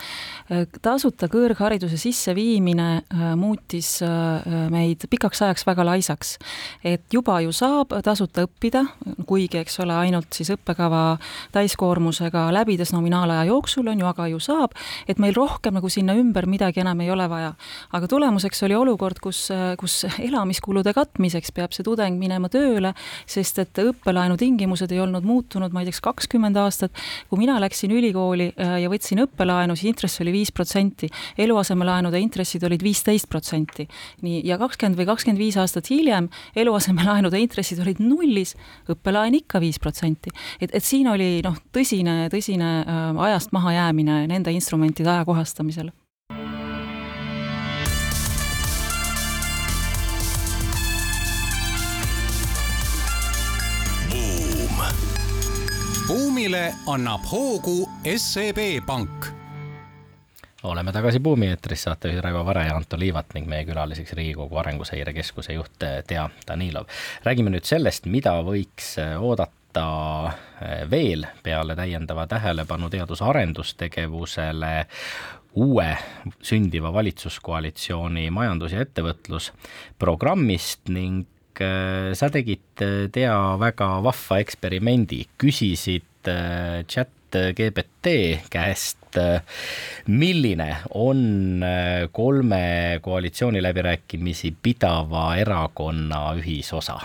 [0.52, 3.90] äh, tasuta kõrghariduse sisseviimine äh, muutis
[4.72, 6.36] meid pikaks ajaks väga laisaks.
[6.84, 8.84] et juba ju saab tasuta õppida,
[9.26, 11.18] kuigi eks ole, ainult siis õppekava
[11.52, 14.76] täiskoormusega läbides nominaalaja jooksul on ju, aga ju saab,
[15.08, 17.54] et meil rohkem nagu sinna ümber midagi enam ei ole vaja.
[17.92, 19.48] aga tulemuseks oli olukord, kus,
[19.78, 22.94] kus elamiskulude katmiseks peab see tudeng minema tööle,
[23.26, 24.51] sest et õppelaenu tingimused
[24.92, 26.92] ei olnud muutunud, ma ei tea, kas kakskümmend aastat.
[27.30, 32.64] kui mina läksin ülikooli äh, ja võtsin õppelaenu, siis intress oli viis protsenti, eluasemelaenude intressid
[32.64, 33.88] olid viisteist protsenti.
[34.22, 38.56] nii, ja kakskümmend või kakskümmend viis aastat hiljem eluasemelaenude intressid olid nullis,
[38.92, 40.30] õppelaen ikka viis protsenti.
[40.60, 45.92] et, et siin oli noh, tõsine, tõsine äh, ajast mahajäämine nende instrumentide ajakohastamisel
[56.42, 59.26] buumile annab hoogu SEB Pank
[60.62, 65.12] oleme tagasi Buumi eetris, saatejuhid Raivo Vare ja Anto Liivat ning meie külaliseks Riigikogu Arenguseire
[65.14, 66.84] Keskuse juht Tea Danilov.
[67.24, 70.32] räägime nüüd sellest, mida võiks oodata pöörata
[70.90, 74.86] veel peale täiendava tähelepanu teadus- ja arendustegevusele
[75.54, 75.98] uue
[76.42, 81.26] sündiva valitsuskoalitsiooni majandus- ja ettevõtlusprogrammist ning
[81.58, 86.30] sa tegid, Tea, väga vahva eksperimendi, küsisid
[86.88, 88.12] chat GPT
[88.52, 89.18] käest,
[90.12, 90.68] milline
[91.00, 91.64] on
[92.12, 92.62] kolme
[93.02, 97.00] koalitsiooniläbirääkimisi pidava erakonna ühisosa?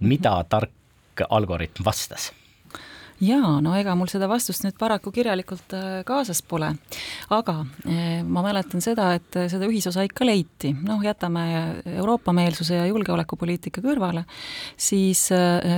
[0.00, 2.32] mida tark algoritm vastas?
[3.22, 6.68] Jaa, no ega mul seda vastust nüüd paraku kirjalikult äh, kaasas pole.
[7.32, 7.54] aga
[7.88, 11.46] äh, ma mäletan seda, et äh, seda ühisosa ikka leiti, noh, jätame
[11.96, 14.24] Euroopa-meelsuse ja julgeolekupoliitika kõrvale,
[14.76, 15.26] siis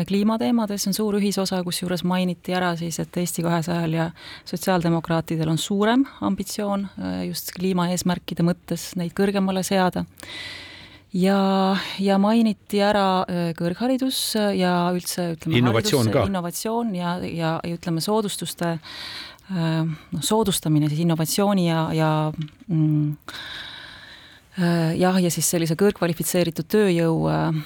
[0.08, 4.08] kliimateemades on suur ühisosa, kusjuures mainiti ära siis, et Eesti kahesajal ja
[4.48, 6.86] sotsiaaldemokraatidel on suurem ambitsioon
[7.28, 10.04] just kliimaeesmärkide mõttes neid kõrgemale seada
[11.12, 17.78] ja, ja mainiti ära äh, kõrgharidus ja üldse ütleme innovatsioon haridus, innovatsioon ja, ja, ja
[17.78, 22.12] ütleme, soodustuste äh, noh, soodustamine siis innovatsiooni ja, ja
[22.66, 23.67] mm, Äh,
[24.98, 27.58] jah, ja siis sellise kõrgkvalifitseeritud tööjõu äh,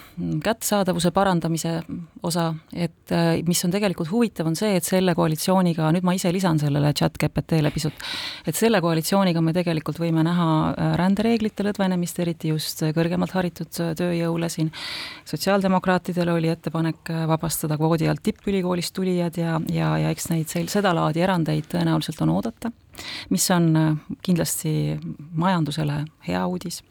[0.44, 1.78] kättesaadavuse parandamise
[2.22, 6.32] osa, et äh, mis on tegelikult huvitav, on see, et selle koalitsiooniga, nüüd ma ise
[6.34, 8.04] lisan sellele chat GPT-le pisut,
[8.46, 10.48] et selle koalitsiooniga me tegelikult võime näha
[11.00, 14.72] rändereeglite lõdvenemist, eriti just kõrgemalt haritud tööjõule siin.
[15.28, 21.24] sotsiaaldemokraatidel oli ettepanek vabastada kvoodi alt tippülikoolist tulijad ja, ja, ja eks neid sel-, sedalaadi
[21.24, 22.72] erandeid tõenäoliselt on oodata
[23.30, 24.98] mis on äh, kindlasti
[25.34, 26.82] majandusele hea uudis.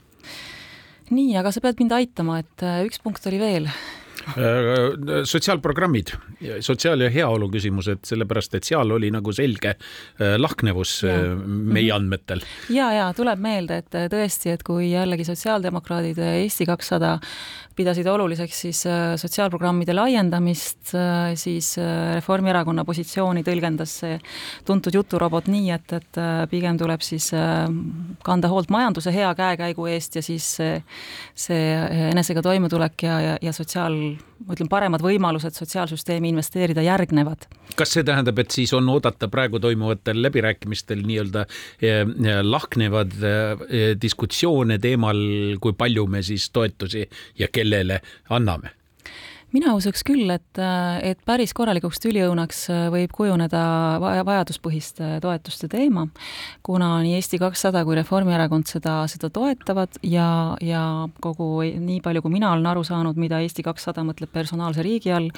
[1.12, 3.72] nii, aga sa pead mind aitama, et äh, üks punkt oli veel
[4.22, 6.12] Äh, sotsiaalprogrammid,
[6.60, 9.76] sotsiaal- ja heaolu küsimused, sellepärast et seal oli nagu selge
[10.38, 11.16] lahknevus ja.
[11.36, 11.96] Meie mhm.
[11.96, 12.44] andmetel.
[12.70, 17.18] ja, ja tuleb meelde, et tõesti, et kui jällegi sotsiaaldemokraadid Eesti kakssada
[17.82, 18.82] pidasid oluliseks siis
[19.22, 20.94] sotsiaalprogrammide laiendamist,
[21.40, 21.74] siis
[22.16, 24.18] Reformierakonna positsiooni tõlgendas see
[24.68, 26.22] tuntud juturobot nii, et, et
[26.52, 27.32] pigem tuleb siis
[28.26, 30.76] kanda hoolt majanduse hea käekäigu eest ja siis see,
[31.36, 31.72] see
[32.12, 33.98] enesega toimetulek ja, ja, ja sotsiaal
[34.46, 37.48] ma ütlen, paremad võimalused sotsiaalsüsteemi investeerida järgnevad.
[37.76, 41.46] kas see tähendab, et siis on oodata praegu toimuvatel läbirääkimistel nii-öelda
[42.44, 43.14] lahknevad
[44.02, 45.22] diskussioone teemal,
[45.62, 47.06] kui palju me siis toetusi
[47.40, 47.71] ja kellele
[48.30, 48.76] anname?
[49.52, 50.60] mina usuks küll, et,
[51.04, 52.64] et päris korralikuks tüliõunaks
[52.94, 53.62] võib kujuneda
[54.00, 56.06] vajaduspõhiste toetuste teema,
[56.66, 60.84] kuna nii Eesti kakssada kui Reformierakond seda, seda toetavad ja, ja
[61.24, 65.30] kogu, nii palju kui mina olen aru saanud, mida Eesti kakssada mõtleb personaalse riigi all,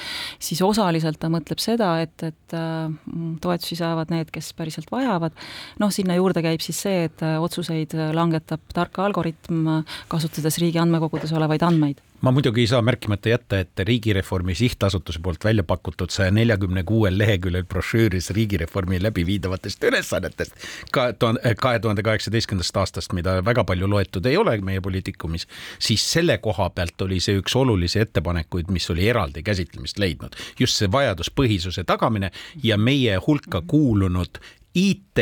[0.42, 5.34] siis osaliselt ta mõtleb seda, et, et mm, toetusi saavad need, kes päriselt vajavad,
[5.82, 11.66] noh, sinna juurde käib siis see, et otsuseid langetab tark algoritm, kasutades riigi andmekogudes olevaid
[11.66, 16.84] andmeid ma muidugi ei saa märkimata jätta, et Riigireformi Sihtasutuse poolt välja pakutud saja neljakümne
[16.88, 20.56] kuuel leheküljel brošüüris riigireformi läbiviidavatest ülesannetest
[20.92, 25.48] kahe tuhande kaheksateistkümnendast aastast, mida väga palju loetud ei ole meie poliitikumis,
[25.80, 30.40] siis selle koha pealt oli see üks olulisi ettepanekuid, mis oli eraldi käsitlemist leidnud.
[30.60, 32.32] just see vajaduspõhisuse tagamine
[32.64, 34.40] ja meie hulka kuulunud
[34.74, 35.20] IT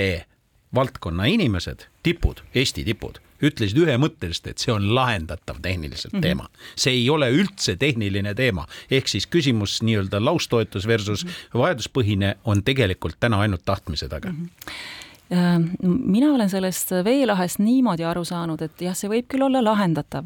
[0.75, 6.21] valdkonna inimesed, tipud, Eesti tipud ütlesid ühemõtteliselt, et see on lahendatav tehniliselt mm -hmm.
[6.21, 6.49] teema.
[6.75, 11.59] see ei ole üldse tehniline teema, ehk siis küsimus nii-öelda laustoetus versus -hmm.
[11.59, 14.45] vajaduspõhine on tegelikult täna ainult tahtmise taga mm.
[14.45, 15.01] -hmm
[15.31, 20.25] mina olen sellest veelahest niimoodi aru saanud, et jah, see võib küll olla lahendatav,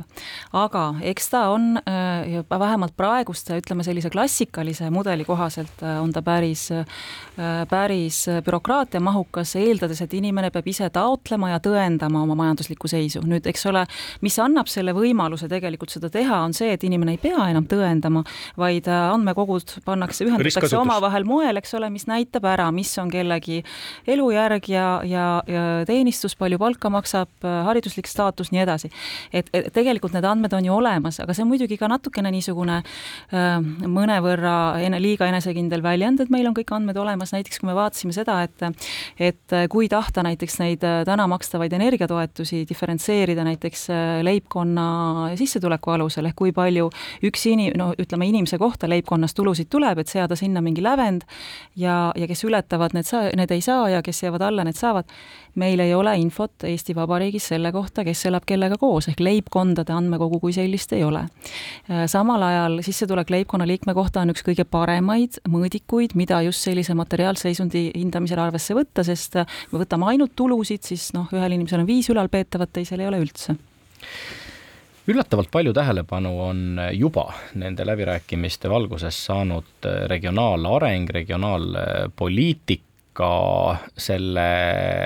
[0.57, 6.23] aga eks ta on äh, vähemalt praeguste, ütleme sellise klassikalise mudeli kohaselt äh, on ta
[6.25, 6.67] päris,
[7.69, 13.21] päris bürokraatiamahukas, eeldades, et inimene peab ise taotlema ja tõendama oma majanduslikku seisu.
[13.29, 13.85] nüüd, eks ole,
[14.25, 18.25] mis annab selle võimaluse tegelikult seda teha, on see, et inimene ei pea enam tõendama,
[18.57, 23.61] vaid andmekogud pannakse, ühendatakse omavahel moel, eks ole, mis näitab ära, mis on kellegi
[24.09, 28.91] elujärg ja ja, ja teenistus, palju palka maksab, hariduslik staatus, nii edasi.
[29.33, 32.81] et, et tegelikult need andmed on ju olemas, aga see on muidugi ka natukene niisugune
[32.81, 37.77] äh, mõnevõrra ene, liiga enesekindel väljend, et meil on kõik andmed olemas, näiteks kui me
[37.77, 38.53] vaatasime seda, et
[39.19, 44.85] et kui tahta näiteks neid äh, täna makstavaid energiatoetusi diferentseerida näiteks äh, leibkonna
[45.35, 46.89] sissetuleku alusel, ehk kui palju
[47.25, 51.25] üks ini-, no ütleme, inimese kohta leibkonnas tulusid tuleb, et seada sinna mingi lävend
[51.75, 54.84] ja, ja kes ületavad, need saa-, need ei saa ja kes jäävad alla, need saavad.
[55.55, 60.39] Meil ei ole infot Eesti Vabariigis selle kohta, kes elab kellega koos, ehk leibkondade andmekogu
[60.43, 61.25] kui sellist ei ole.
[62.11, 67.91] samal ajal sissetulek leibkonna liikme kohta on üks kõige paremaid mõõdikuid, mida just sellise materiaalseisundi
[67.95, 72.09] hindamisel arvesse võtta, sest kui me võtame ainult tulusid, siis noh, ühel inimesel on viis
[72.11, 73.55] ülalpeetavat, teisel ei ole üldse
[75.07, 77.27] üllatavalt palju tähelepanu on juba
[77.61, 82.94] nende läbirääkimiste valguses saanud regionaalareng, regionaalpoliitika,
[83.97, 84.49] selle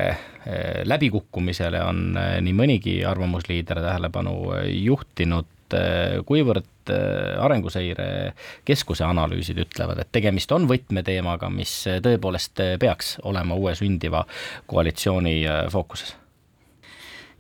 [0.10, 4.36] eh, läbikukkumisele on eh, nii mõnigi arvamusliider tähelepanu
[4.74, 8.34] juhtinud, eh, kuivõrd Arenguseire
[8.66, 14.24] Keskuse analüüsid ütlevad, et tegemist on võtmeteemaga, mis tõepoolest peaks olema uue sündiva
[14.66, 15.36] koalitsiooni
[15.70, 16.16] fookuses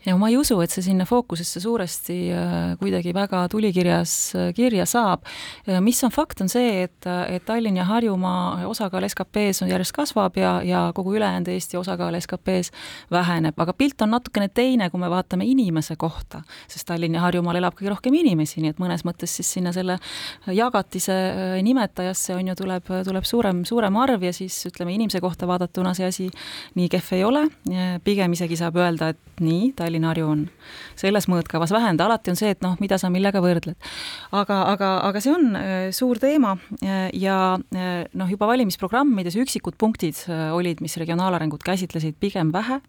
[0.06, 4.86] ja ma ei usu, et see sinna fookusesse suuresti äh, kuidagi väga tulikirjas äh, kirja
[4.88, 5.26] saab.
[5.84, 10.60] mis on fakt, on see, et, et Tallinn ja Harjumaa osakaal SKP-s järjest kasvab ja,
[10.66, 12.72] ja kogu ülejäänud Eesti osakaal SKP-s
[13.12, 17.60] väheneb, aga pilt on natukene teine, kui me vaatame inimese kohta, sest Tallinn ja Harjumaal
[17.60, 20.00] elab kõige rohkem inimesi, nii et mõnes mõttes siis sinna selle
[20.48, 25.48] jagatise äh, nimetajasse on ju, tuleb, tuleb suurem, suurem arv ja siis ütleme, inimese kohta
[25.50, 26.30] vaadatuna see asi
[26.80, 27.46] nii kehv ei ole,
[28.06, 30.46] pigem isegi saab öelda, et nii, Tallinn Tallinna-Harju on
[31.00, 33.78] selles mõõtkavas vähenda, alati on see, et noh, mida sa millega võrdled.
[34.32, 39.80] aga, aga, aga see on äh, suur teema äh, ja äh, noh, juba valimisprogrammides üksikud
[39.80, 42.80] punktid olid, mis regionaalarengut käsitlesid pigem vähe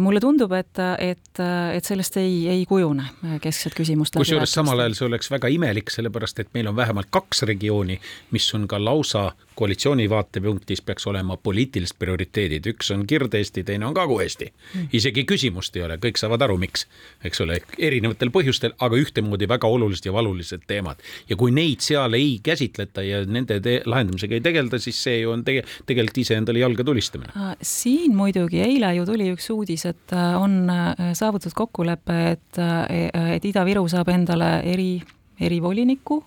[0.00, 1.40] mulle tundub, et, et,
[1.74, 3.04] et sellest ei, ei kujune
[3.42, 4.16] keskset küsimust.
[4.18, 8.00] kusjuures samal ajal see oleks väga imelik, sellepärast et meil on vähemalt kaks regiooni,
[8.34, 13.94] mis on ka lausa koalitsiooni vaatepunktist peaks olema poliitilised prioriteedid, üks on Kirde-Eesti, teine on
[13.94, 14.52] Kagu-Eesti.
[14.94, 16.86] isegi küsimust ei ole, kõik saavad aru, miks,
[17.26, 21.02] eks ole, erinevatel põhjustel, aga ühtemoodi väga olulised ja valulised teemad.
[21.28, 25.42] ja kui neid seal ei käsitleta ja nende lahendamisega ei tegelda, siis see ju on
[25.44, 27.32] tege tegelikult iseendale jalga tulistamine.
[27.62, 33.34] siin muidugi eile ju tuli üks uudis, et äh, on äh, saavutatud kokkulepe, et, äh,
[33.36, 35.02] et Ida-Viru saab endale eri
[35.40, 36.22] erivoliniku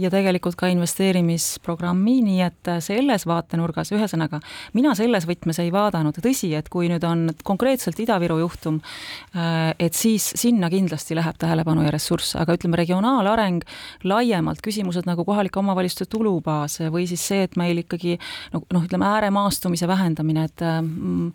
[0.00, 4.40] ja tegelikult ka investeerimisprogrammi, nii et selles vaatenurgas, ühesõnaga,
[4.76, 8.80] mina selles võtmes ei vaadanud, tõsi, et kui nüüd on konkreetselt Ida-Viru juhtum,
[9.34, 13.64] äh, et siis sinna kindlasti läheb tähelepanu ja ressurss, aga ütleme, regionaalareng
[14.08, 18.16] laiemalt, küsimused nagu kohalike omavalitsuste tulubaas või siis see, et meil ikkagi
[18.54, 21.30] noh, noh, ütleme ääremaastumise vähendamine, et mm,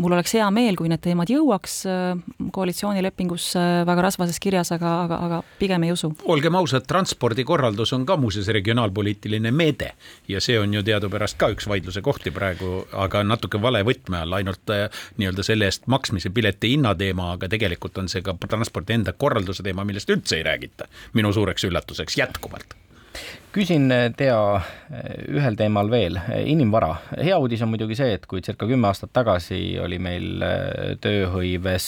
[0.00, 2.18] mul oleks hea meel, kui need teemad jõuaks äh,
[2.54, 6.12] koalitsioonilepingusse väga rasvases kirjas, aga, aga, aga pigem ei usu.
[6.24, 9.92] olgem ausad, ausad, transpordikorraldus on ka muuseas regionaalpoliitiline meede
[10.28, 14.38] ja see on ju teadupärast ka üks vaidluse kohti praegu, aga natuke vale võtme all,
[14.40, 14.86] ainult äh,
[15.20, 19.66] nii-öelda selle eest maksmise pileti hinna teema, aga tegelikult on see ka transpordi enda korralduse
[19.66, 20.88] teema, millest üldse ei räägita.
[21.14, 22.74] minu suureks üllatuseks jätkuvalt
[23.54, 26.90] küsin eh, Tea eh, ühel teemal veel, eh, inimvara.
[27.22, 30.42] hea uudis on muidugi see, et kui circa kümme aastat tagasi oli meil
[31.02, 31.86] tööhõives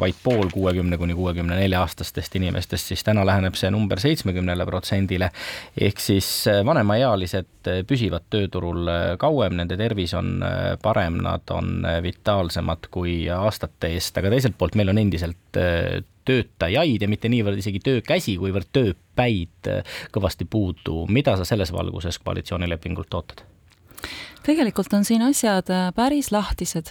[0.00, 5.30] vaid pool kuuekümne kuni kuuekümne nelja aastastest inimestest, siis täna läheneb see number seitsmekümnele protsendile.
[5.78, 6.28] ehk siis
[6.66, 8.90] vanemaealised püsivad tööturul
[9.22, 10.42] kauem, nende tervis on
[10.82, 15.62] parem, nad on vitaalsemad kui aastate eest, aga teiselt poolt meil on endiselt
[16.24, 19.70] töötajaid ja mitte niivõrd isegi töökäsi, kuivõrd tööpäid
[20.14, 21.06] kõvasti puudu.
[21.08, 23.44] mida sa selles valguses koalitsioonilepingult ootad?
[24.42, 26.90] Tegelikult on siin asjad äh, päris lahtised.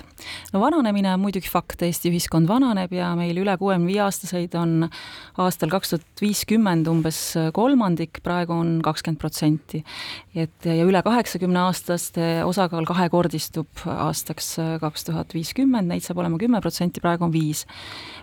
[0.54, 4.88] no vananemine on muidugi fakt, Eesti ühiskond vananeb ja meil üle kuuekümne viie aastaseid on
[5.42, 7.20] aastal kaks tuhat viiskümmend umbes
[7.54, 9.84] kolmandik, praegu on kakskümmend protsenti.
[10.36, 16.40] et ja üle kaheksakümne aastaste osakaal kahekordistub aastaks äh, kaks tuhat viiskümmend, neid saab olema
[16.40, 17.66] kümme protsenti, praegu on viis.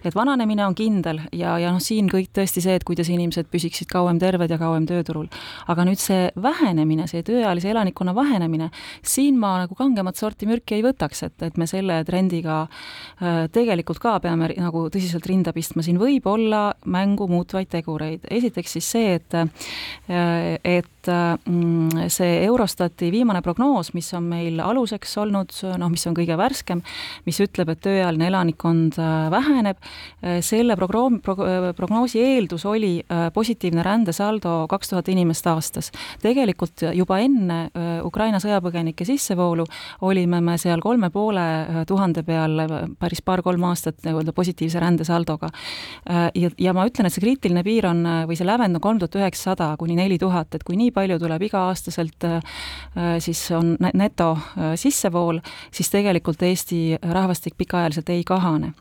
[0.05, 3.91] et vananemine on kindel ja, ja noh, siin kõik tõesti see, et kuidas inimesed püsiksid
[3.93, 5.29] kauem terved ja kauem tööturul.
[5.69, 8.71] aga nüüd see vähenemine, see tööealise elanikkonna vähenemine,
[9.19, 14.01] siin ma nagu kangemat sorti mürki ei võtaks, et, et me selle trendiga äh, tegelikult
[14.03, 18.29] ka peame nagu tõsiselt rinda pistma, siin võib olla mängu muutvaid tegureid.
[18.39, 20.59] esiteks siis see, et, äh,
[21.09, 26.37] et mm, see Eurostati viimane prognoos, mis on meil aluseks olnud, noh, mis on kõige
[26.39, 26.83] värskem,
[27.27, 29.81] mis ütleb, et tööealine elanikkond äh, väheneb,
[30.45, 32.99] selle progroom-, pro-, prognoosi eeldus oli
[33.35, 35.91] positiivne rändesaldo kaks tuhat inimest aastas.
[36.23, 37.59] tegelikult juba enne
[38.05, 39.67] Ukraina sõjapõgenike sissevoolu,
[40.01, 45.51] olime me seal kolme poole äh, tuhande peal äh, päris paar-kolm aastat nii-öelda positiivse rändesaldoga.
[46.09, 49.03] Äh, ja, ja ma ütlen, et see kriitiline piir on, või see lävend on kolm
[49.03, 52.27] tuhat üheksasada kuni neli tuhat, et kui nii palju tuleb iga-aastaselt,
[53.23, 54.31] siis on neto
[54.79, 55.41] sissevool,
[55.75, 58.73] siis tegelikult Eesti rahvastik pikaajaliselt ei kahane.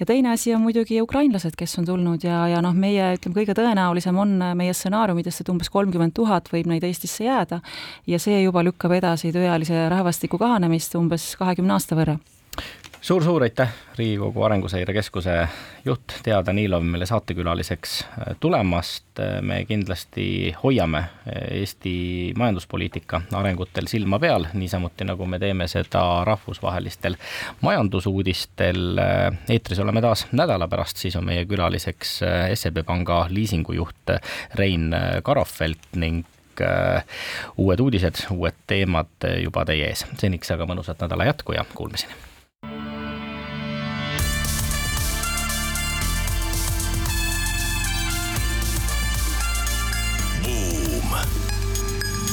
[0.00, 3.56] ja teine asi on muidugi ukrainlased, kes on tulnud ja, ja noh, meie ütleme, kõige
[3.58, 7.62] tõenäolisem on meie stsenaariumidest, et umbes kolmkümmend tuhat võib neid Eestisse jääda
[8.06, 12.18] ja see juba lükkab edasi tööealise rahvastiku kahanemist umbes kahekümne aasta võrra
[13.02, 15.48] suur-suur aitäh, Riigikogu Arenguseire Keskuse
[15.84, 18.04] juht Tea Danilov meile saatekülaliseks
[18.40, 19.04] tulemast.
[19.40, 21.02] me kindlasti hoiame
[21.50, 27.18] Eesti majanduspoliitika arengutel silma peal, niisamuti nagu me teeme seda rahvusvahelistel
[27.60, 28.98] majandusuudistel.
[29.50, 32.20] eetris oleme taas nädala pärast, siis on meie külaliseks
[32.54, 34.16] SEB Panga liisingujuht
[34.54, 36.26] Rein Karofelt ning
[37.56, 40.06] uued uudised, uued teemad juba teie ees.
[40.18, 42.31] seniks aga mõnusat nädala jätku ja kuulmiseni